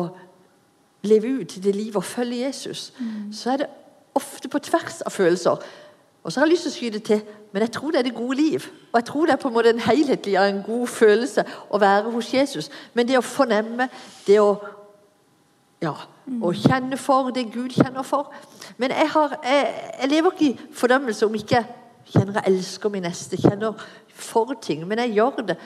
leve 1.07 1.39
ut 1.41 1.59
det 1.63 1.75
livet 1.75 1.95
og 1.95 2.03
følge 2.03 2.45
Jesus, 2.45 2.89
mm. 2.99 3.29
så 3.33 3.53
er 3.53 3.61
det 3.63 3.69
ofte 4.19 4.49
på 4.51 4.59
tvers 4.59 5.01
av 5.05 5.15
følelser. 5.15 5.63
Og 6.23 6.31
så 6.31 6.39
har 6.39 6.47
jeg 6.47 6.51
lyst 6.51 6.67
til 6.67 6.71
å 6.71 6.75
skyte 6.75 6.99
til, 6.99 7.21
men 7.53 7.63
jeg 7.63 7.71
tror 7.71 7.93
det 7.93 8.01
er 8.01 8.09
det 8.09 8.17
gode 8.17 8.35
liv. 8.37 8.65
Og 8.91 8.99
jeg 8.99 9.05
tror 9.05 9.25
det 9.25 9.33
er 9.33 9.41
på 9.41 9.47
en 9.47 9.53
måte 9.55 9.71
en 9.71 9.85
helhetlig 9.85 10.35
en 10.35 10.63
god 10.65 10.87
følelse 10.87 11.45
å 11.69 11.79
være 11.79 12.11
hos 12.11 12.33
Jesus. 12.33 12.67
Men 12.93 13.07
det 13.07 13.17
å 13.17 13.25
fornemme, 13.25 13.87
det 14.27 14.41
å 14.43 14.57
ja, 15.79 15.93
og 16.41 16.55
kjenne 16.59 16.97
for 16.99 17.31
det 17.35 17.47
Gud 17.53 17.71
kjenner 17.71 18.03
for. 18.03 18.33
Men 18.77 18.91
jeg, 18.91 19.09
har, 19.13 19.35
jeg, 19.43 19.67
jeg 20.01 20.09
lever 20.11 20.35
ikke 20.35 20.49
i 20.49 20.73
fordømmelse 20.75 21.27
om 21.27 21.37
ikke 21.39 21.63
kjenner 22.09 22.39
jeg 22.39 22.53
elsker 22.53 22.91
min 22.91 23.05
neste, 23.07 23.39
kjenner 23.39 23.79
for 24.11 24.57
ting. 24.61 24.83
Men 24.87 25.01
jeg 25.05 25.15
gjør 25.19 25.45
det 25.51 25.57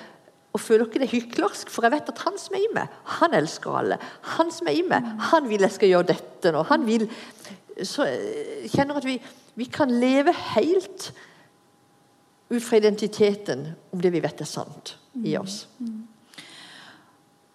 og 0.54 0.62
føler 0.62 0.86
ikke 0.86 1.02
det 1.02 1.10
hyklersk, 1.10 1.70
for 1.74 1.86
jeg 1.86 1.96
vet 1.96 2.10
at 2.12 2.20
han 2.28 2.36
som 2.38 2.54
er 2.54 2.62
i 2.62 2.74
meg, 2.76 2.98
han 3.18 3.34
elsker 3.34 3.74
alle. 3.74 3.98
Han 4.36 4.52
som 4.54 4.68
er 4.70 4.78
i 4.78 4.84
meg, 4.86 5.08
han 5.32 5.48
vil 5.50 5.66
jeg 5.66 5.74
skal 5.74 5.90
gjøre 5.90 6.12
dette 6.12 6.52
nå. 6.54 6.62
Han 6.70 6.86
vil 6.86 7.08
Så 7.82 8.06
jeg 8.06 8.70
kjenner 8.70 9.00
at 9.00 9.06
vi, 9.08 9.16
vi 9.58 9.66
kan 9.66 9.90
leve 9.90 10.30
helt 10.54 11.08
ut 12.54 12.62
fra 12.62 12.78
identiteten 12.78 13.66
om 13.90 14.02
det 14.02 14.12
vi 14.14 14.22
vet 14.22 14.44
er 14.46 14.46
sant 14.46 14.94
i 15.26 15.34
oss. 15.40 15.64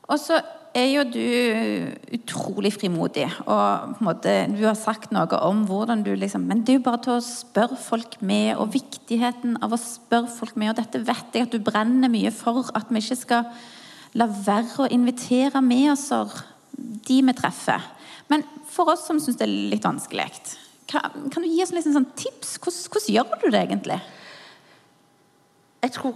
Og 0.09 0.19
så 0.19 0.41
er 0.77 0.87
jo 0.91 1.05
du 1.09 2.17
utrolig 2.17 2.73
frimodig. 2.75 3.27
Og 3.45 3.95
på 3.95 4.03
en 4.03 4.09
måte, 4.09 4.35
du 4.53 4.63
har 4.67 4.77
sagt 4.79 5.13
noe 5.15 5.41
om 5.45 5.65
hvordan 5.69 6.05
du 6.07 6.13
liksom 6.17 6.47
Men 6.49 6.63
det 6.65 6.75
er 6.75 6.79
jo 6.79 6.87
bare 6.87 7.03
til 7.05 7.17
å 7.17 7.25
spørre 7.25 7.79
folk 7.81 8.19
med, 8.21 8.57
og 8.57 8.73
viktigheten 8.75 9.59
av 9.65 9.75
å 9.75 9.81
spørre 9.81 10.31
folk 10.33 10.57
med. 10.57 10.73
Og 10.73 10.81
dette 10.81 11.03
vet 11.07 11.35
jeg 11.35 11.49
at 11.49 11.55
du 11.55 11.65
brenner 11.65 12.13
mye 12.13 12.33
for, 12.35 12.69
at 12.75 12.93
vi 12.93 13.03
ikke 13.03 13.21
skal 13.23 13.51
la 14.19 14.29
være 14.29 14.87
å 14.87 14.93
invitere 14.93 15.63
med 15.65 15.93
oss 15.93 16.09
de 16.79 17.21
vi 17.25 17.37
treffer. 17.37 17.83
Men 18.29 18.45
for 18.69 18.93
oss 18.93 19.07
som 19.09 19.21
syns 19.21 19.39
det 19.41 19.49
er 19.49 19.55
litt 19.73 19.87
vanskelig, 19.87 20.31
kan, 20.89 21.13
du 21.43 21.49
gi 21.49 21.61
oss 21.63 21.75
litt 21.75 21.85
sånn 21.85 22.09
tips? 22.17 22.57
Hvordan, 22.63 22.81
hvordan 22.93 23.15
gjør 23.15 23.43
du 23.43 23.51
det 23.53 23.61
egentlig? 23.61 23.99
Jeg 25.85 25.95
tror 25.95 26.15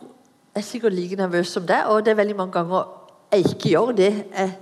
jeg 0.53 0.61
er 0.61 0.67
sikkert 0.69 0.97
like 0.97 1.17
nervøs 1.17 1.53
som 1.55 1.65
deg, 1.69 1.89
og 1.89 2.03
det 2.05 2.13
er 2.13 2.19
veldig 2.19 2.37
mange 2.37 2.57
ganger 2.57 2.89
jeg 3.33 3.49
ikke 3.49 3.73
gjør 3.73 3.97
det 3.97 4.13
jeg, 4.13 4.53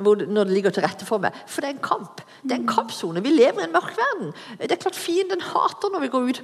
når 0.00 0.44
det 0.48 0.54
ligger 0.54 0.72
til 0.72 0.84
rette 0.86 1.04
for 1.04 1.20
meg. 1.20 1.36
For 1.46 1.60
det 1.60 1.68
er 1.68 1.76
en 1.76 1.84
kamp. 1.84 2.22
Det 2.42 2.54
er 2.54 2.62
en 2.62 2.70
kampsone. 2.70 3.20
Vi 3.22 3.34
lever 3.34 3.60
i 3.60 3.66
en 3.68 3.74
mørk 3.74 3.92
verden. 3.98 4.32
Det 4.56 4.72
er 4.72 4.80
klart 4.80 4.96
Fienden 4.96 5.44
hater 5.44 5.92
når 5.92 6.06
vi 6.06 6.12
går 6.14 6.28
ut 6.30 6.42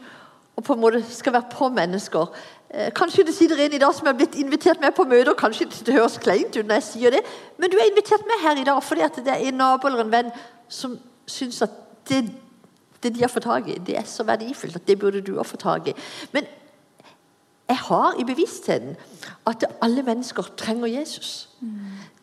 og 0.56 0.64
på 0.64 0.72
en 0.72 0.80
måte 0.80 1.02
skal 1.12 1.34
være 1.34 1.50
på 1.52 1.68
mennesker. 1.68 2.30
Eh, 2.70 2.88
kanskje 2.96 3.26
det 3.28 3.34
sitter 3.36 3.60
en 3.60 3.74
i 3.76 3.80
dag 3.80 3.94
som 3.94 4.08
er 4.08 4.16
blitt 4.16 4.38
invitert 4.40 4.80
med 4.80 4.94
på 4.96 5.04
møter. 5.04 5.36
Kanskje 5.36 5.68
det 5.84 5.94
høres 5.94 6.16
kleint 6.22 6.56
ut 6.56 6.64
når 6.64 6.78
jeg 6.80 6.86
sier 6.86 7.12
det, 7.12 7.20
men 7.60 7.70
du 7.70 7.76
er 7.76 7.90
invitert 7.90 8.24
med 8.28 8.40
her 8.40 8.60
i 8.60 8.64
dag 8.64 8.80
fordi 8.82 9.04
at 9.04 9.20
det 9.20 9.34
er 9.34 9.44
en 9.50 9.60
nabo 9.60 9.88
eller 9.88 10.04
en 10.04 10.12
venn 10.12 10.30
som 10.68 10.96
syns 11.28 11.60
at 11.66 11.76
det, 12.08 12.22
det 13.02 13.12
de 13.14 13.20
har 13.20 13.32
fått 13.32 13.44
tak 13.44 13.68
i, 13.68 13.76
det 13.84 13.98
er 14.00 14.08
så 14.08 14.24
verdifullt 14.24 14.80
at 14.80 14.88
det 14.88 14.98
burde 14.98 15.20
du 15.20 15.34
òg 15.36 15.44
få 15.46 15.60
tak 15.60 15.92
i. 15.92 15.94
Men 16.32 16.48
jeg 17.68 17.76
har 17.76 18.14
i 18.20 18.24
bevisstheten 18.24 18.96
at 19.46 19.64
alle 19.82 20.02
mennesker 20.02 20.42
trenger 20.56 20.86
Jesus. 20.86 21.48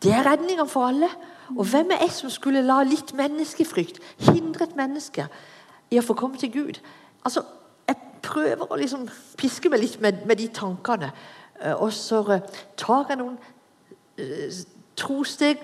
Det 0.02 0.12
er 0.12 0.24
redninga 0.30 0.64
for 0.64 0.86
alle. 0.86 1.08
Og 1.56 1.64
hvem 1.64 1.90
er 1.90 2.00
jeg 2.00 2.10
som 2.10 2.30
skulle 2.30 2.62
la 2.62 2.82
litt 2.82 3.12
menneskefrykt 3.16 4.00
hindre 4.30 4.64
et 4.64 4.76
menneske 4.76 5.26
i 5.92 6.00
å 6.00 6.04
få 6.04 6.16
komme 6.16 6.40
til 6.40 6.52
Gud? 6.52 6.80
Altså, 7.24 7.44
Jeg 7.88 7.96
prøver 8.24 8.72
å 8.72 8.76
liksom 8.80 9.02
piske 9.36 9.68
meg 9.68 9.82
litt 9.82 9.98
med, 10.00 10.22
med 10.24 10.38
de 10.40 10.46
tankene. 10.48 11.10
Eh, 11.60 11.74
og 11.74 11.92
så 11.92 12.22
eh, 12.32 12.46
tar 12.80 13.10
jeg 13.10 13.18
noen 13.20 13.34
uh, 13.36 14.62
trosteg. 14.96 15.60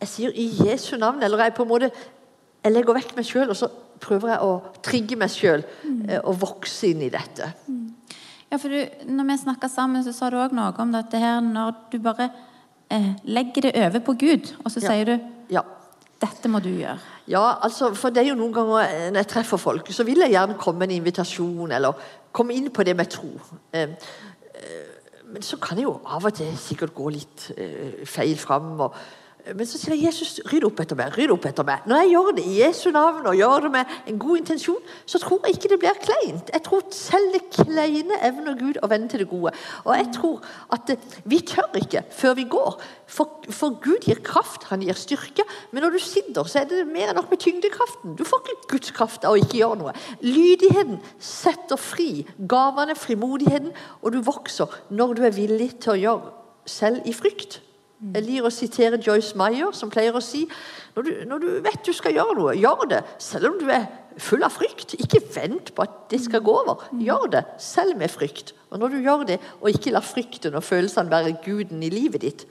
Jeg 0.00 0.10
sier 0.10 0.34
i 0.34 0.48
Jesu 0.66 0.96
navn, 0.98 1.22
eller 1.22 1.44
jeg 1.44 1.54
på 1.54 1.62
en 1.62 1.70
måte 1.70 1.92
jeg 2.64 2.72
legger 2.72 2.98
vekk 2.98 3.14
meg 3.14 3.28
sjøl, 3.28 3.52
og 3.52 3.56
så 3.60 3.68
prøver 4.02 4.32
jeg 4.32 4.42
å 4.42 4.52
trigge 4.82 5.20
meg 5.20 5.30
sjøl 5.30 5.62
uh, 5.62 6.18
og 6.24 6.40
vokse 6.42 6.90
inn 6.90 7.06
i 7.06 7.12
dette. 7.14 7.52
Mm. 7.68 7.83
Ja, 8.54 8.58
for 8.62 8.70
du, 8.70 9.06
når 9.10 9.26
vi 9.26 9.34
snakka 9.40 9.66
sammen, 9.66 10.04
så 10.06 10.12
sa 10.14 10.28
du 10.30 10.36
òg 10.38 10.52
noe 10.54 10.70
om 10.78 10.92
dette 10.94 11.18
her 11.18 11.40
når 11.42 11.72
du 11.90 11.96
bare 11.98 12.28
eh, 12.86 13.08
legger 13.26 13.66
det 13.66 13.72
over 13.82 14.02
på 14.06 14.12
Gud, 14.20 14.52
og 14.60 14.70
så 14.70 14.78
ja. 14.78 14.92
sier 14.92 15.08
du 15.08 15.56
ja. 15.56 15.64
dette 16.22 16.50
må 16.52 16.60
du 16.62 16.68
gjøre. 16.70 16.94
Ja, 17.26 17.42
altså, 17.66 17.90
for 17.98 18.14
det 18.14 18.22
er 18.22 18.28
jo 18.28 18.36
noen 18.38 18.54
ganger 18.54 18.84
eh, 18.84 19.08
når 19.08 19.24
jeg 19.24 19.30
treffer 19.32 19.58
folk, 19.58 19.90
så 19.90 20.06
vil 20.06 20.22
jeg 20.22 20.36
gjerne 20.36 20.54
komme 20.60 20.84
med 20.84 20.92
en 20.92 21.00
invitasjon, 21.00 21.74
eller 21.74 22.06
komme 22.30 22.54
inn 22.54 22.70
på 22.70 22.86
det 22.86 22.94
med 22.94 23.10
tro. 23.10 23.32
Eh, 23.74 23.98
eh, 24.54 25.18
men 25.34 25.42
så 25.42 25.58
kan 25.58 25.80
det 25.80 25.88
jo 25.88 25.96
av 26.06 26.30
og 26.30 26.38
til 26.38 26.54
sikkert 26.54 26.94
gå 26.94 27.10
litt 27.10 27.48
eh, 27.58 28.06
feil 28.06 28.38
fram. 28.38 28.70
og 28.86 28.94
men 29.52 29.68
så 29.68 29.76
sier 29.76 29.92
jeg 29.92 30.06
Jesus, 30.06 30.38
rydd 30.48 30.64
opp 30.64 30.78
etter 30.80 30.96
meg. 30.96 31.12
rydd 31.12 31.32
opp 31.34 31.44
etter 31.44 31.66
meg. 31.68 31.84
Når 31.90 31.98
jeg 32.00 32.10
gjør 32.14 32.28
det 32.38 32.44
i 32.48 32.54
Jesu 32.62 32.84
navn 32.94 33.26
og 33.28 33.36
gjør 33.36 33.66
det 33.66 33.70
med 33.74 33.90
en 34.08 34.20
god 34.22 34.40
intensjon, 34.40 34.92
så 35.04 35.20
tror 35.20 35.44
jeg 35.44 35.58
ikke 35.58 35.70
det 35.74 35.78
blir 35.82 35.98
kleint. 36.00 36.52
Jeg 36.54 36.64
tror 36.64 36.86
selv 36.96 37.34
det 37.34 37.42
kleine 37.52 38.16
evner 38.24 38.56
Gud 38.56 38.78
å 38.80 38.88
vende 38.88 39.10
til 39.12 39.20
det 39.20 39.28
gode. 39.28 39.52
Og 39.84 39.90
jeg 39.98 40.08
tror 40.16 40.46
at 40.72 40.94
vi 41.28 41.40
tør 41.44 41.76
ikke 41.80 42.06
før 42.14 42.38
vi 42.38 42.46
går. 42.54 42.78
For, 43.04 43.44
for, 43.52 43.76
Gud 43.84 44.08
gir 44.08 44.22
kraft, 44.24 44.64
han 44.70 44.84
gir 44.84 44.96
styrke. 44.96 45.44
Men 45.72 45.84
når 45.84 45.98
du 45.98 46.00
sitter, 46.06 46.48
så 46.48 46.62
er 46.62 46.70
det 46.70 46.80
mer 46.88 47.12
enn 47.12 47.20
nok 47.20 47.28
med 47.34 47.42
tyngdekraften. 47.44 48.16
Du 48.16 48.24
får 48.24 48.46
ikke 48.46 48.70
Guds 48.72 48.94
kraft 48.96 49.28
av 49.28 49.36
å 49.36 49.42
ikke 49.42 49.60
gjøre 49.60 49.80
noe. 49.82 49.94
Lydigheten 50.24 51.02
setter 51.20 51.80
fri. 51.80 52.24
Gavene, 52.38 52.96
frimodigheten. 52.96 53.76
Og 54.00 54.16
du 54.16 54.22
vokser 54.24 54.72
når 54.88 55.18
du 55.18 55.22
er 55.28 55.36
villig 55.36 55.74
til 55.84 55.98
å 55.98 56.00
gjøre 56.00 56.34
selv 56.64 57.04
i 57.04 57.12
frykt. 57.12 57.60
Jeg 58.12 58.26
liker 58.26 58.48
å 58.48 58.52
sitere 58.52 59.00
Joyce 59.00 59.38
Meyer, 59.38 59.72
som 59.72 59.92
pleier 59.92 60.16
å 60.16 60.22
si 60.22 60.44
når 60.94 61.06
du, 61.06 61.12
når 61.30 61.42
du, 61.42 61.46
vet 61.64 61.86
du 61.86 61.92
skal 61.96 62.14
gjøre 62.14 62.36
noe, 62.38 62.56
gjør 62.58 62.84
det. 62.90 63.00
Selv 63.22 63.48
om 63.50 63.56
du 63.58 63.66
er 63.72 63.86
full 64.22 64.44
av 64.46 64.54
frykt. 64.54 64.94
Ikke 65.00 65.22
vent 65.34 65.72
på 65.74 65.84
at 65.86 66.04
det 66.12 66.20
skal 66.26 66.44
gå 66.44 66.54
over. 66.54 66.84
Gjør 67.02 67.30
det, 67.32 67.44
selv 67.62 67.98
med 67.98 68.12
frykt. 68.12 68.54
Og 68.70 68.82
når 68.82 68.94
du 68.94 68.98
gjør 69.02 69.26
det, 69.32 69.38
og 69.60 69.70
ikke 69.72 69.94
lar 69.94 70.06
frykten 70.06 70.54
og 70.54 70.66
følelsene 70.66 71.10
være 71.10 71.36
guden 71.44 71.82
i 71.82 71.92
livet 71.92 72.22
ditt, 72.26 72.46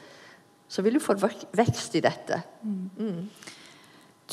så 0.67 0.81
vil 0.81 0.97
du 0.97 1.03
få 1.03 1.15
vekst 1.19 1.95
i 1.95 2.01
dette. 2.03 2.41
Mm. 2.63 3.27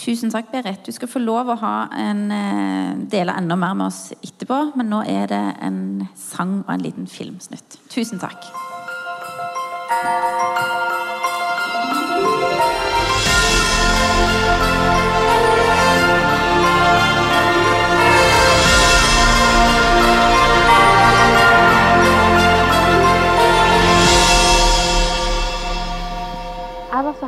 Tusen 0.00 0.30
takk, 0.32 0.48
Berit. 0.52 0.86
Du 0.86 0.94
skal 0.94 1.10
få 1.10 1.20
lov 1.20 1.50
å 1.52 1.58
ha 1.60 1.88
en, 1.98 2.30
eh, 2.32 2.94
dele 3.10 3.36
enda 3.36 3.56
mer 3.56 3.74
med 3.74 3.86
oss 3.86 4.12
etterpå, 4.22 4.76
men 4.76 4.88
nå 4.88 5.02
er 5.06 5.26
det 5.26 5.56
en 5.60 6.08
sang 6.16 6.64
og 6.66 6.74
en 6.74 6.80
liten 6.80 7.06
filmsnutt. 7.06 7.78
Tusen 7.90 8.18
takk. 8.18 8.44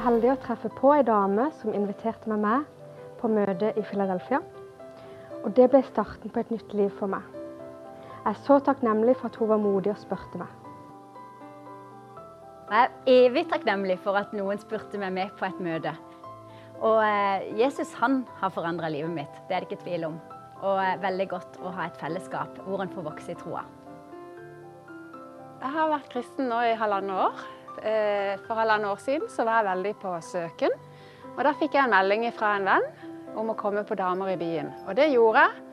Var 0.02 0.16
heldig 0.16 0.32
å 0.32 0.40
treffe 0.42 0.68
på 0.74 0.88
ei 0.96 1.02
dame 1.06 1.44
som 1.60 1.74
inviterte 1.78 2.26
meg 2.26 2.40
med 2.42 2.62
på 3.20 3.28
møte 3.30 3.68
i 3.78 3.84
Philadelphia. 3.86 4.40
Og 5.44 5.52
det 5.54 5.68
ble 5.70 5.78
starten 5.86 6.32
på 6.32 6.42
et 6.42 6.50
nytt 6.50 6.74
liv 6.74 6.90
for 6.98 7.06
meg. 7.12 7.22
Jeg 8.24 8.32
er 8.32 8.40
så 8.42 8.56
takknemlig 8.66 9.14
for 9.20 9.30
at 9.30 9.38
hun 9.38 9.52
var 9.52 9.62
modig 9.62 9.92
og 9.92 10.00
spurte 10.00 10.40
meg. 10.42 10.50
Jeg 12.72 12.82
er 12.82 13.14
evig 13.14 13.46
takknemlig 13.52 14.00
for 14.02 14.18
at 14.18 14.34
noen 14.34 14.58
spurte 14.58 14.98
meg 14.98 15.14
med 15.14 15.38
på 15.38 15.46
et 15.46 15.62
møte. 15.62 15.94
Og 16.82 16.98
eh, 17.06 17.46
Jesus 17.62 17.94
han 18.02 18.24
har 18.42 18.50
forandra 18.50 18.90
livet 18.90 19.14
mitt, 19.14 19.40
det 19.46 19.54
er 19.54 19.62
det 19.62 19.70
ikke 19.70 19.84
tvil 19.84 20.10
om. 20.10 20.20
Og 20.66 20.82
eh, 20.82 20.98
veldig 21.06 21.30
godt 21.30 21.62
å 21.62 21.76
ha 21.78 21.86
et 21.86 22.02
fellesskap 22.02 22.58
hvor 22.66 22.82
en 22.82 22.90
får 22.90 23.06
vokse 23.06 23.36
i 23.36 23.38
troa. 23.38 23.68
Jeg 25.62 25.76
har 25.78 25.92
vært 25.94 26.10
kristen 26.10 26.50
nå 26.50 26.64
i 26.66 26.78
halvannet 26.80 27.28
år. 27.30 27.50
Eh, 27.80 28.38
For 28.46 28.58
halvannet 28.58 28.90
år 28.92 29.00
siden 29.00 29.28
så 29.32 29.46
var 29.48 29.62
jeg 29.62 29.70
veldig 29.70 29.94
på 30.02 30.14
søken. 30.20 30.76
Og 31.32 31.44
da 31.46 31.54
fikk 31.56 31.76
jeg 31.78 31.86
en 31.86 31.94
melding 31.94 32.26
fra 32.36 32.56
en 32.58 32.68
venn 32.68 32.88
om 33.40 33.52
å 33.52 33.58
komme 33.58 33.84
på 33.88 33.96
Damer 33.96 34.34
i 34.34 34.40
byen. 34.40 34.72
Og 34.86 34.96
det 34.98 35.08
gjorde 35.14 35.46
jeg. 35.46 35.68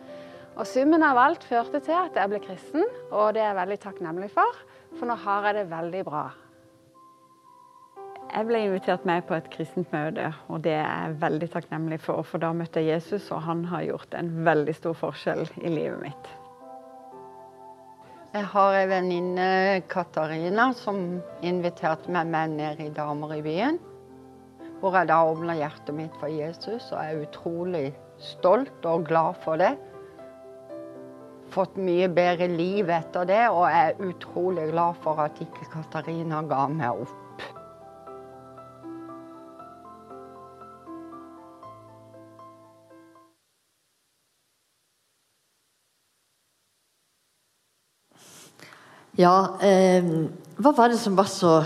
Og 0.60 0.68
summen 0.68 1.04
av 1.06 1.20
alt 1.20 1.44
førte 1.48 1.80
til 1.84 1.96
at 1.96 2.16
jeg 2.16 2.32
ble 2.32 2.40
kristen, 2.44 2.86
og 3.12 3.34
det 3.36 3.44
er 3.44 3.52
jeg 3.52 3.60
veldig 3.62 3.80
takknemlig 3.84 4.30
for. 4.34 4.64
For 4.98 5.08
nå 5.08 5.16
har 5.24 5.50
jeg 5.50 5.60
det 5.60 5.70
veldig 5.72 6.04
bra. 6.08 6.24
Jeg 8.30 8.46
ble 8.46 8.60
invitert 8.62 9.06
med 9.10 9.24
på 9.26 9.34
et 9.38 9.48
kristent 9.50 9.94
møte, 9.94 10.28
og 10.54 10.62
det 10.66 10.76
er 10.78 10.84
jeg 10.86 11.16
veldig 11.24 11.50
takknemlig 11.56 12.02
for. 12.04 12.28
For 12.28 12.42
da 12.44 12.52
møtte 12.54 12.84
jeg 12.84 13.00
Jesus, 13.00 13.32
og 13.34 13.42
han 13.48 13.66
har 13.72 13.88
gjort 13.88 14.14
en 14.20 14.30
veldig 14.46 14.76
stor 14.78 15.00
forskjell 15.00 15.48
i 15.64 15.72
livet 15.72 16.04
mitt. 16.04 16.30
Jeg 18.30 18.46
har 18.46 18.76
en 18.78 18.92
venninne, 18.92 19.46
Katarina, 19.90 20.68
som 20.78 21.00
inviterte 21.42 22.12
meg 22.14 22.28
med 22.30 22.52
ned 22.60 22.82
i 22.86 22.92
Damer 22.94 23.32
i 23.34 23.42
byen. 23.42 23.80
Hvor 24.84 24.94
jeg 24.94 25.10
da 25.10 25.18
åpna 25.26 25.56
hjertet 25.58 25.98
mitt 25.98 26.20
for 26.22 26.30
Jesus, 26.30 26.92
og 26.92 27.00
er 27.02 27.24
utrolig 27.24 27.88
stolt 28.22 28.86
og 28.86 29.08
glad 29.10 29.40
for 29.42 29.58
det. 29.58 29.72
Fått 31.50 31.80
mye 31.82 32.06
bedre 32.14 32.52
liv 32.54 32.94
etter 32.94 33.26
det, 33.26 33.42
og 33.50 33.66
er 33.66 33.98
utrolig 33.98 34.68
glad 34.76 35.02
for 35.02 35.26
at 35.26 35.42
ikke 35.42 35.66
Katarina 35.74 36.44
ga 36.46 36.68
meg 36.70 37.02
opp. 37.08 37.29
Ja, 49.20 49.60
eh, 49.60 50.06
hva 50.64 50.72
var 50.76 50.94
det 50.94 51.00
som 51.02 51.18
var 51.18 51.28
så 51.28 51.58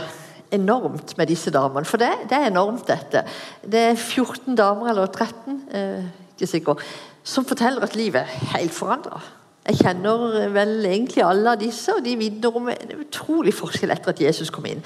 enormt 0.54 1.14
med 1.20 1.30
disse 1.30 1.52
damene? 1.54 1.86
For 1.86 2.02
det, 2.02 2.10
det 2.32 2.38
er 2.38 2.50
enormt, 2.50 2.88
dette. 2.88 3.22
Det 3.62 3.84
er 3.92 4.00
14 4.00 4.56
damer, 4.58 4.90
eller 4.90 5.06
13, 5.06 5.60
eh, 5.70 6.08
ikke 6.34 6.50
sikker, 6.50 6.82
som 7.24 7.46
forteller 7.46 7.86
at 7.86 7.96
livet 7.96 8.24
er 8.24 8.56
helt 8.56 8.74
forandra. 8.74 9.22
Jeg 9.68 9.84
kjenner 9.84 10.50
vel 10.52 10.74
egentlig 10.90 11.22
alle 11.24 11.54
av 11.54 11.62
disse, 11.62 11.94
og 11.94 12.02
de 12.04 12.18
vitner 12.18 12.58
om 12.58 12.72
en 12.74 12.96
utrolig 13.06 13.54
forskjell 13.54 13.94
etter 13.94 14.16
at 14.16 14.26
Jesus 14.26 14.50
kom 14.52 14.66
inn. 14.68 14.82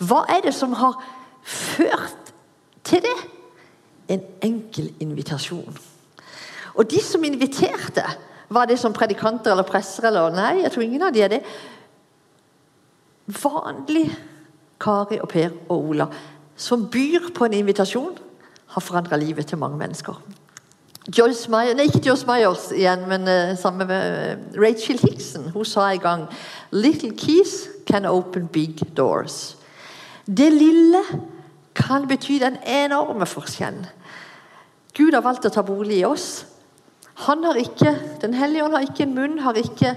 Hva 0.00 0.24
er 0.32 0.40
det 0.48 0.54
som 0.56 0.72
har 0.80 0.96
ført 1.44 2.32
til 2.82 3.04
det? 3.04 3.16
En 4.16 4.24
enkel 4.42 4.88
invitasjon. 5.04 5.78
Og 6.76 6.90
de 6.90 7.04
som 7.04 7.24
inviterte, 7.28 8.08
var 8.48 8.68
det 8.70 8.78
som 8.78 8.94
predikanter 8.94 9.52
eller 9.52 9.66
presser 9.66 10.06
eller 10.06 10.30
Nei, 10.30 10.62
jeg 10.62 10.72
tror 10.72 10.84
ingen 10.84 11.02
av 11.02 11.14
de 11.14 11.22
er 11.26 11.32
det. 11.32 11.40
Vanlig 13.26 14.10
Kari 14.80 15.18
og 15.20 15.28
Per 15.28 15.50
og 15.68 15.76
Ola, 15.90 16.06
som 16.56 16.86
byr 16.90 17.30
på 17.34 17.46
en 17.46 17.56
invitasjon, 17.58 18.18
har 18.66 18.80
forandra 18.84 19.16
livet 19.16 19.46
til 19.46 19.58
mange 19.58 19.78
mennesker. 19.78 20.18
Joyce 21.18 21.50
Meyer, 21.50 21.76
nei, 21.78 21.86
ikke 21.86 22.02
Joyce 22.02 22.26
Myers 22.26 22.70
igjen, 22.74 23.04
men 23.08 23.28
uh, 23.30 23.54
sammen 23.58 23.86
med 23.86 24.16
uh, 24.36 24.62
Rachel 24.62 24.98
Hickson. 24.98 25.50
Hun 25.54 25.64
sa 25.64 25.90
en 25.90 26.00
gang 26.00 26.26
'Little 26.72 27.12
keys 27.14 27.68
can 27.86 28.06
open 28.06 28.48
big 28.48 28.82
doors'. 28.98 29.54
Det 30.26 30.52
lille 30.52 31.02
kan 31.74 32.08
bety 32.08 32.40
den 32.42 32.56
enorme 32.66 33.26
forskjellen. 33.26 33.86
Gud 34.96 35.14
har 35.14 35.22
valgt 35.22 35.46
å 35.46 35.52
ta 35.52 35.62
bolig 35.62 36.00
i 36.00 36.04
oss. 36.04 36.46
Han 37.14 37.44
har 37.44 37.54
ikke, 37.54 37.98
Den 38.20 38.34
hellige 38.34 38.64
ånd 38.64 38.74
har 38.74 38.82
ikke 38.82 39.02
en 39.02 39.14
munn, 39.14 39.38
har 39.38 39.54
ikke 39.54 39.94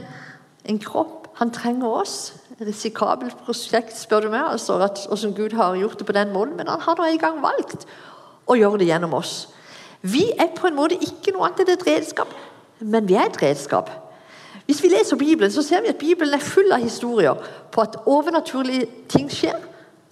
en 0.65 0.79
kropp. 0.79 1.27
Han 1.39 1.51
trenger 1.51 1.87
oss. 1.87 2.33
Risikabelt 2.59 3.37
prosjekt, 3.45 3.95
spør 3.95 4.25
du 4.25 4.33
meg, 4.33 4.43
altså, 4.51 4.79
at, 4.83 5.05
hvordan 5.07 5.35
Gud 5.37 5.55
har 5.55 5.77
gjort 5.79 5.99
det 5.99 6.07
på 6.07 6.15
den 6.15 6.33
måten, 6.33 6.57
men 6.57 6.67
han 6.67 6.81
har 6.83 6.97
nå 6.99 7.05
en 7.07 7.21
gang 7.21 7.39
valgt 7.43 7.85
å 8.49 8.57
gjøre 8.59 8.81
det 8.81 8.89
gjennom 8.89 9.15
oss. 9.15 9.47
Vi 10.01 10.25
er 10.39 10.51
på 10.55 10.67
en 10.67 10.75
måte 10.75 10.97
ikke 10.99 11.31
noe 11.35 11.47
annet 11.47 11.63
enn 11.63 11.73
et 11.77 11.87
redskap, 11.87 12.33
men 12.79 13.07
vi 13.07 13.15
er 13.15 13.29
et 13.29 13.41
redskap. 13.41 13.91
Hvis 14.67 14.83
vi 14.83 14.91
leser 14.91 15.17
Bibelen, 15.17 15.51
så 15.51 15.63
ser 15.65 15.81
vi 15.81 15.89
at 15.89 15.97
Bibelen 16.01 16.35
er 16.35 16.43
full 16.43 16.71
av 16.75 16.83
historier 16.83 17.39
på 17.71 17.81
at 17.81 17.95
overnaturlige 18.05 18.85
ting 19.09 19.31
skjer, 19.31 19.57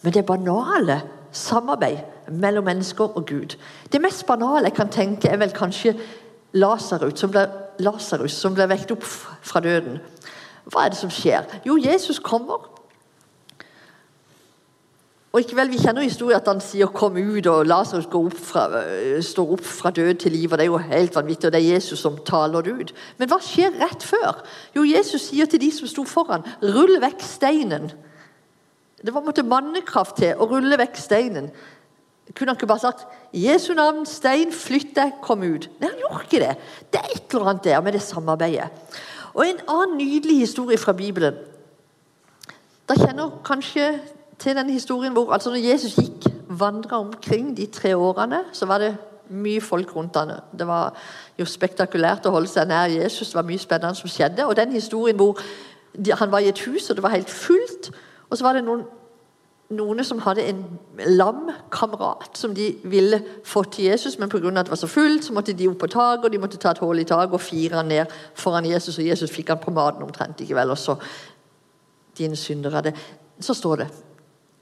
men 0.02 0.14
det 0.14 0.24
er 0.24 0.30
banale 0.32 1.02
samarbeid 1.36 2.32
mellom 2.32 2.66
mennesker 2.66 3.12
og 3.16 3.28
Gud. 3.28 3.58
Det 3.92 4.02
mest 4.02 4.26
banale 4.26 4.70
jeg 4.70 4.78
kan 4.80 4.90
tenke, 4.92 5.30
er 5.30 5.38
vel 5.38 5.54
kanskje 5.56 5.98
Lasarus 6.58 7.20
som 7.20 7.32
ble, 7.32 7.44
Lazarus, 7.84 8.34
som 8.34 8.56
ble 8.56 8.68
vekt 8.72 8.92
opp 8.96 9.06
fra 9.06 9.62
døden. 9.64 10.00
Hva 10.68 10.86
er 10.86 10.94
det 10.94 11.00
som 11.00 11.12
skjer? 11.14 11.48
Jo, 11.66 11.78
Jesus 11.80 12.20
kommer. 12.20 12.68
Og 15.38 15.44
ikke 15.44 15.56
vel, 15.56 15.70
Vi 15.70 15.78
kjenner 15.78 16.02
historien 16.02 16.40
at 16.40 16.48
han 16.48 16.60
sier 16.60 16.88
'kom 16.88 17.18
ut', 17.18 17.48
og 17.48 17.66
Lasarus 17.66 18.06
står 19.26 19.52
opp 19.52 19.64
fra 19.64 19.92
død 19.92 20.14
til 20.14 20.32
liv. 20.32 20.52
og 20.52 20.58
Det 20.58 20.64
er 20.64 20.72
jo 20.72 20.78
helt 20.78 21.16
vanvittig, 21.16 21.46
og 21.46 21.54
det 21.54 21.62
er 21.62 21.74
Jesus 21.74 22.00
som 22.00 22.18
taler 22.26 22.62
det 22.62 22.74
ut. 22.74 22.94
Men 23.18 23.30
hva 23.30 23.38
skjer 23.40 23.72
rett 23.80 24.04
før? 24.04 24.44
Jo, 24.76 24.84
Jesus 24.84 25.22
sier 25.22 25.46
til 25.46 25.62
de 25.62 25.72
som 25.72 25.88
sto 25.88 26.04
foran, 26.04 26.44
'rull 26.62 27.00
vekk 27.00 27.22
steinen'. 27.22 27.92
Det 29.06 29.14
var 29.14 29.22
måtte 29.22 29.44
mannekraft 29.44 30.16
til 30.16 30.34
å 30.36 30.50
rulle 30.50 30.78
vekk 30.78 30.98
steinen. 30.98 31.52
Kunne 32.34 32.50
han 32.50 32.58
ikke 32.58 32.68
bare 32.68 32.80
sagt 32.80 33.06
Jesu 33.34 33.74
navn, 33.74 34.06
stein, 34.06 34.52
flytt 34.52 34.96
deg, 34.96 35.14
kom 35.22 35.42
ut'? 35.42 35.68
Nei, 35.80 35.90
han 35.90 36.00
gjorde 36.00 36.24
ikke 36.24 36.48
det. 36.48 36.58
Det 36.92 37.00
er 37.00 37.16
et 37.16 37.34
eller 37.34 37.50
annet 37.50 37.64
der 37.64 37.82
med 37.82 37.94
det 37.94 38.02
samarbeidet. 38.02 38.70
Og 39.38 39.46
En 39.46 39.60
annen 39.70 39.98
nydelig 39.98 40.40
historie 40.40 40.78
fra 40.78 40.94
Bibelen. 40.98 41.36
Da 42.90 42.96
kjenner 42.98 43.36
kanskje 43.46 44.00
til 44.40 44.56
den 44.56 44.70
historien 44.70 45.14
hvor 45.14 45.34
altså 45.34 45.52
når 45.54 45.62
Jesus 45.62 45.96
gikk 45.96 46.26
vandra 46.50 47.00
omkring 47.00 47.52
de 47.58 47.66
tre 47.66 47.98
årene, 47.98 48.40
så 48.54 48.66
var 48.66 48.78
det 48.82 48.96
mye 49.30 49.62
folk 49.62 49.96
rundt 49.96 50.18
han. 50.18 50.32
Det 50.60 50.68
var 50.68 50.96
jo 51.38 51.46
spektakulært 51.46 52.26
å 52.26 52.34
holde 52.34 52.50
seg 52.50 52.66
nær 52.68 52.90
Jesus. 52.90 53.30
Det 53.30 53.38
var 53.38 53.46
mye 53.46 53.62
spennende 53.62 54.00
som 54.00 54.10
skjedde. 54.10 54.46
Og 54.48 54.56
den 54.58 54.72
historien 54.72 55.20
hvor 55.20 55.38
han 56.14 56.32
var 56.32 56.40
i 56.40 56.50
et 56.50 56.60
hus, 56.66 56.90
og 56.90 56.96
det 56.96 57.04
var 57.04 57.14
helt 57.14 57.30
fullt, 57.30 57.92
og 58.30 58.38
så 58.38 58.44
var 58.44 58.58
det 58.58 58.64
noen, 58.66 58.86
noen 59.70 60.04
som 60.08 60.22
hadde 60.24 60.46
en 60.48 60.62
lam 61.12 61.50
kamerat 61.72 62.38
som 62.40 62.54
de 62.56 62.70
ville 62.88 63.20
fått 63.46 63.74
til 63.76 63.90
Jesus, 63.90 64.16
men 64.20 64.30
pga. 64.30 64.48
at 64.48 64.66
det 64.66 64.72
var 64.72 64.80
så 64.80 64.88
fullt, 64.88 65.26
så 65.26 65.34
måtte 65.34 65.54
de 65.54 65.68
opp 65.68 65.80
på 65.80 65.88
taket, 65.88 66.26
og 66.26 66.32
de 66.32 66.40
måtte 66.40 66.58
ta 66.58 66.72
et 66.72 66.80
hull 66.80 67.00
i 67.00 67.04
taket 67.04 67.34
og 67.34 67.42
fire 67.42 67.76
han 67.76 67.88
ned 67.88 68.06
foran 68.36 68.66
Jesus, 68.66 68.98
og 68.98 69.06
Jesus 69.06 69.32
fikk 69.32 69.50
han 69.50 69.60
på 69.60 69.72
maten 69.72 70.04
omtrent 70.04 70.40
ikke 70.42 70.56
vel, 70.56 70.72
og 70.72 70.78
så 70.78 70.96
dine 72.18 72.36
syndere. 72.36 72.82
Det, 72.82 72.96
så 73.40 73.54
står 73.54 73.76
det 73.76 73.88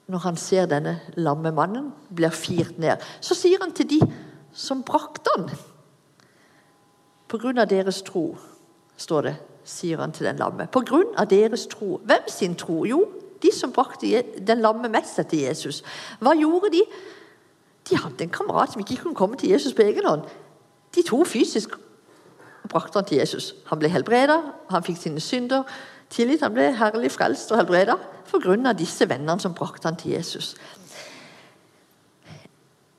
når 0.08 0.22
han 0.22 0.36
ser 0.38 0.68
denne 0.70 1.00
lamme 1.18 1.52
mannen 1.52 1.90
blir 2.14 2.30
firt 2.30 2.78
ned, 2.78 3.02
så 3.22 3.34
sier 3.38 3.62
han 3.62 3.74
til 3.74 3.90
de 3.90 4.00
som 4.54 4.84
brakte 4.86 5.32
han 5.36 5.50
På 7.28 7.40
grunn 7.42 7.58
av 7.58 7.68
deres 7.68 8.04
tro, 8.06 8.38
står 8.98 9.22
det, 9.22 9.36
sier 9.66 9.98
han 9.98 10.12
til 10.14 10.28
den 10.30 10.38
lamme. 10.38 10.68
På 10.72 10.84
grunn 10.86 11.10
av 11.18 11.26
deres 11.28 11.66
tro. 11.68 11.98
Hvem 12.06 12.30
sin 12.30 12.54
tro? 12.56 12.84
Jo, 12.86 13.02
de 13.46 13.54
som 13.54 13.74
brakte 13.74 14.24
den 14.48 14.62
lamme 14.66 14.90
med 14.90 15.06
til 15.30 15.46
Jesus. 15.46 15.84
Hva 16.20 16.34
gjorde 16.34 16.74
de? 16.74 16.84
De 17.90 17.98
hadde 17.98 18.24
en 18.24 18.34
kamerat 18.34 18.74
som 18.74 18.82
ikke 18.82 19.04
kunne 19.04 19.16
komme 19.16 19.38
til 19.38 19.50
Jesus 19.50 19.74
på 19.74 19.86
egen 19.86 20.06
hånd. 20.06 20.26
De 20.96 21.04
to 21.06 21.24
fysisk 21.24 21.78
brakte 22.70 22.98
han 22.98 23.06
til 23.06 23.18
Jesus. 23.18 23.54
Han 23.70 23.80
ble 23.80 23.90
helbreda, 23.94 24.40
han 24.70 24.84
fikk 24.84 24.98
sine 24.98 25.22
synder 25.22 25.64
tilgitt. 26.10 26.44
Han 26.46 26.54
ble 26.56 26.72
herlig 26.78 27.12
frelst 27.14 27.52
og 27.52 27.62
helbreda 27.62 27.98
pga. 28.32 28.74
disse 28.74 29.10
vennene 29.10 29.40
som 29.40 29.54
brakte 29.54 29.88
han 29.88 29.96
til 29.96 30.12
Jesus. 30.12 30.56